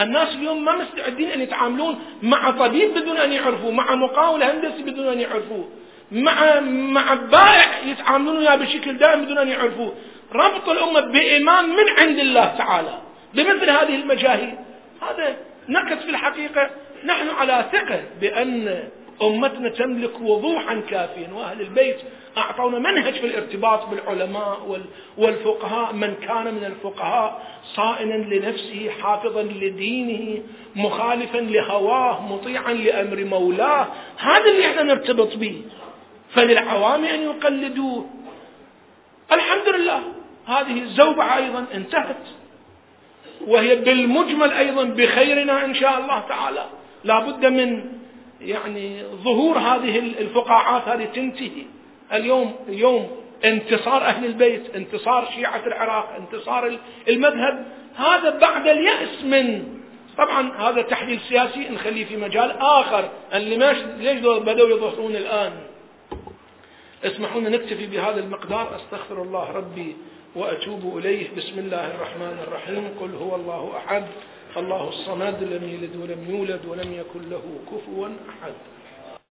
الناس 0.00 0.34
اليوم 0.34 0.64
ما 0.64 0.76
مستعدين 0.76 1.28
أن 1.28 1.40
يتعاملون 1.40 1.98
مع 2.22 2.50
طبيب 2.50 2.94
بدون 2.94 3.16
أن 3.16 3.32
يعرفوه 3.32 3.70
مع 3.70 3.94
مقاول 3.94 4.42
هندسي 4.42 4.82
بدون 4.82 5.08
أن 5.08 5.20
يعرفوه 5.20 5.68
مع 6.12 6.60
مع 6.60 7.14
بائع 7.14 7.78
يتعاملون 7.86 8.36
وياه 8.36 8.56
بشكل 8.56 8.98
دائم 8.98 9.24
بدون 9.24 9.38
أن 9.38 9.48
يعرفوه. 9.48 9.94
ربط 10.32 10.68
الأمة 10.68 11.00
بإمام 11.00 11.68
من 11.68 11.88
عند 11.98 12.18
الله 12.18 12.54
تعالى 12.58 12.98
بمثل 13.34 13.70
هذه 13.70 13.94
المجاهيل. 13.94 14.54
هذا 15.02 15.36
نقص 15.68 16.02
في 16.02 16.10
الحقيقة 16.10 16.70
نحن 17.04 17.28
على 17.28 17.64
ثقة 17.72 18.02
بأن 18.20 18.88
أمتنا 19.22 19.68
تملك 19.68 20.20
وضوحا 20.20 20.80
كافيا. 20.90 21.28
وأهل 21.32 21.60
البيت 21.60 21.96
أعطونا 22.38 22.78
منهج 22.78 23.14
في 23.14 23.26
الارتباط 23.26 23.86
بالعلماء 23.86 24.80
والفقهاء. 25.18 25.92
من 25.92 26.14
كان 26.14 26.54
من 26.54 26.64
الفقهاء 26.64 27.46
صائنا 27.74 28.14
لنفسه 28.14 28.90
حافظا 29.02 29.42
لدينه 29.42 30.42
مخالفا 30.76 31.38
لهواه 31.38 32.32
مطيعا 32.32 32.72
لأمر 32.72 33.24
مولاه. 33.24 33.86
هذا 34.18 34.50
اللي 34.50 34.66
إحنا 34.66 34.82
نرتبط 34.82 35.36
به. 35.36 35.62
فللعوام 36.30 37.04
أن 37.04 37.22
يقلدوه. 37.22 38.10
الحمد 39.32 39.68
لله 39.68 40.00
هذه 40.46 40.82
الزوبعة 40.82 41.36
أيضا 41.36 41.64
انتهت. 41.74 42.26
وهي 43.46 43.76
بالمجمل 43.76 44.52
أيضا 44.52 44.84
بخيرنا 44.84 45.64
إن 45.64 45.74
شاء 45.74 45.98
الله 45.98 46.20
تعالى. 46.28 46.64
لا 47.04 47.18
بد 47.18 47.46
من 47.46 47.97
يعني 48.40 49.02
ظهور 49.04 49.58
هذه 49.58 49.98
الفقاعات 49.98 50.88
هذه 50.88 51.04
تنتهي. 51.04 51.64
اليوم 52.12 52.54
اليوم 52.68 53.10
انتصار 53.44 54.02
أهل 54.02 54.24
البيت 54.24 54.74
انتصار 54.74 55.28
شيعة 55.34 55.66
العراق 55.66 56.16
انتصار 56.18 56.78
المذهب. 57.08 57.66
هذا 57.96 58.38
بعد 58.38 58.68
اليأس 58.68 59.24
من 59.24 59.78
طبعا 60.18 60.52
هذا 60.58 60.82
تحليل 60.82 61.20
سياسي 61.20 61.68
نخليه 61.68 62.04
في 62.04 62.16
مجال 62.16 62.50
آخر. 62.58 63.10
اللي 63.34 63.56
ليش 63.98 64.18
بدأوا 64.20 64.68
يظهرون 64.68 65.16
الآن؟ 65.16 65.52
اسمحوا 67.04 67.40
لنا 67.40 67.50
نكتفي 67.50 67.86
بهذا 67.86 68.20
المقدار. 68.20 68.76
أستغفر 68.76 69.22
الله 69.22 69.52
ربي 69.52 69.96
وأتوب 70.34 70.98
إليه. 70.98 71.26
بسم 71.36 71.58
الله 71.58 71.94
الرحمن 71.94 72.38
الرحيم. 72.46 72.94
قل 73.00 73.14
هو 73.14 73.36
الله 73.36 73.72
أحد. 73.76 74.04
الله 74.58 74.88
الصمد 74.88 75.42
لم 75.42 75.64
يلد 75.68 75.96
ولم 75.96 76.20
يولد 76.30 76.60
ولم 76.66 76.92
يكن 76.92 77.22
له 77.30 77.42
كفوا 77.70 78.08
احد 78.28 78.52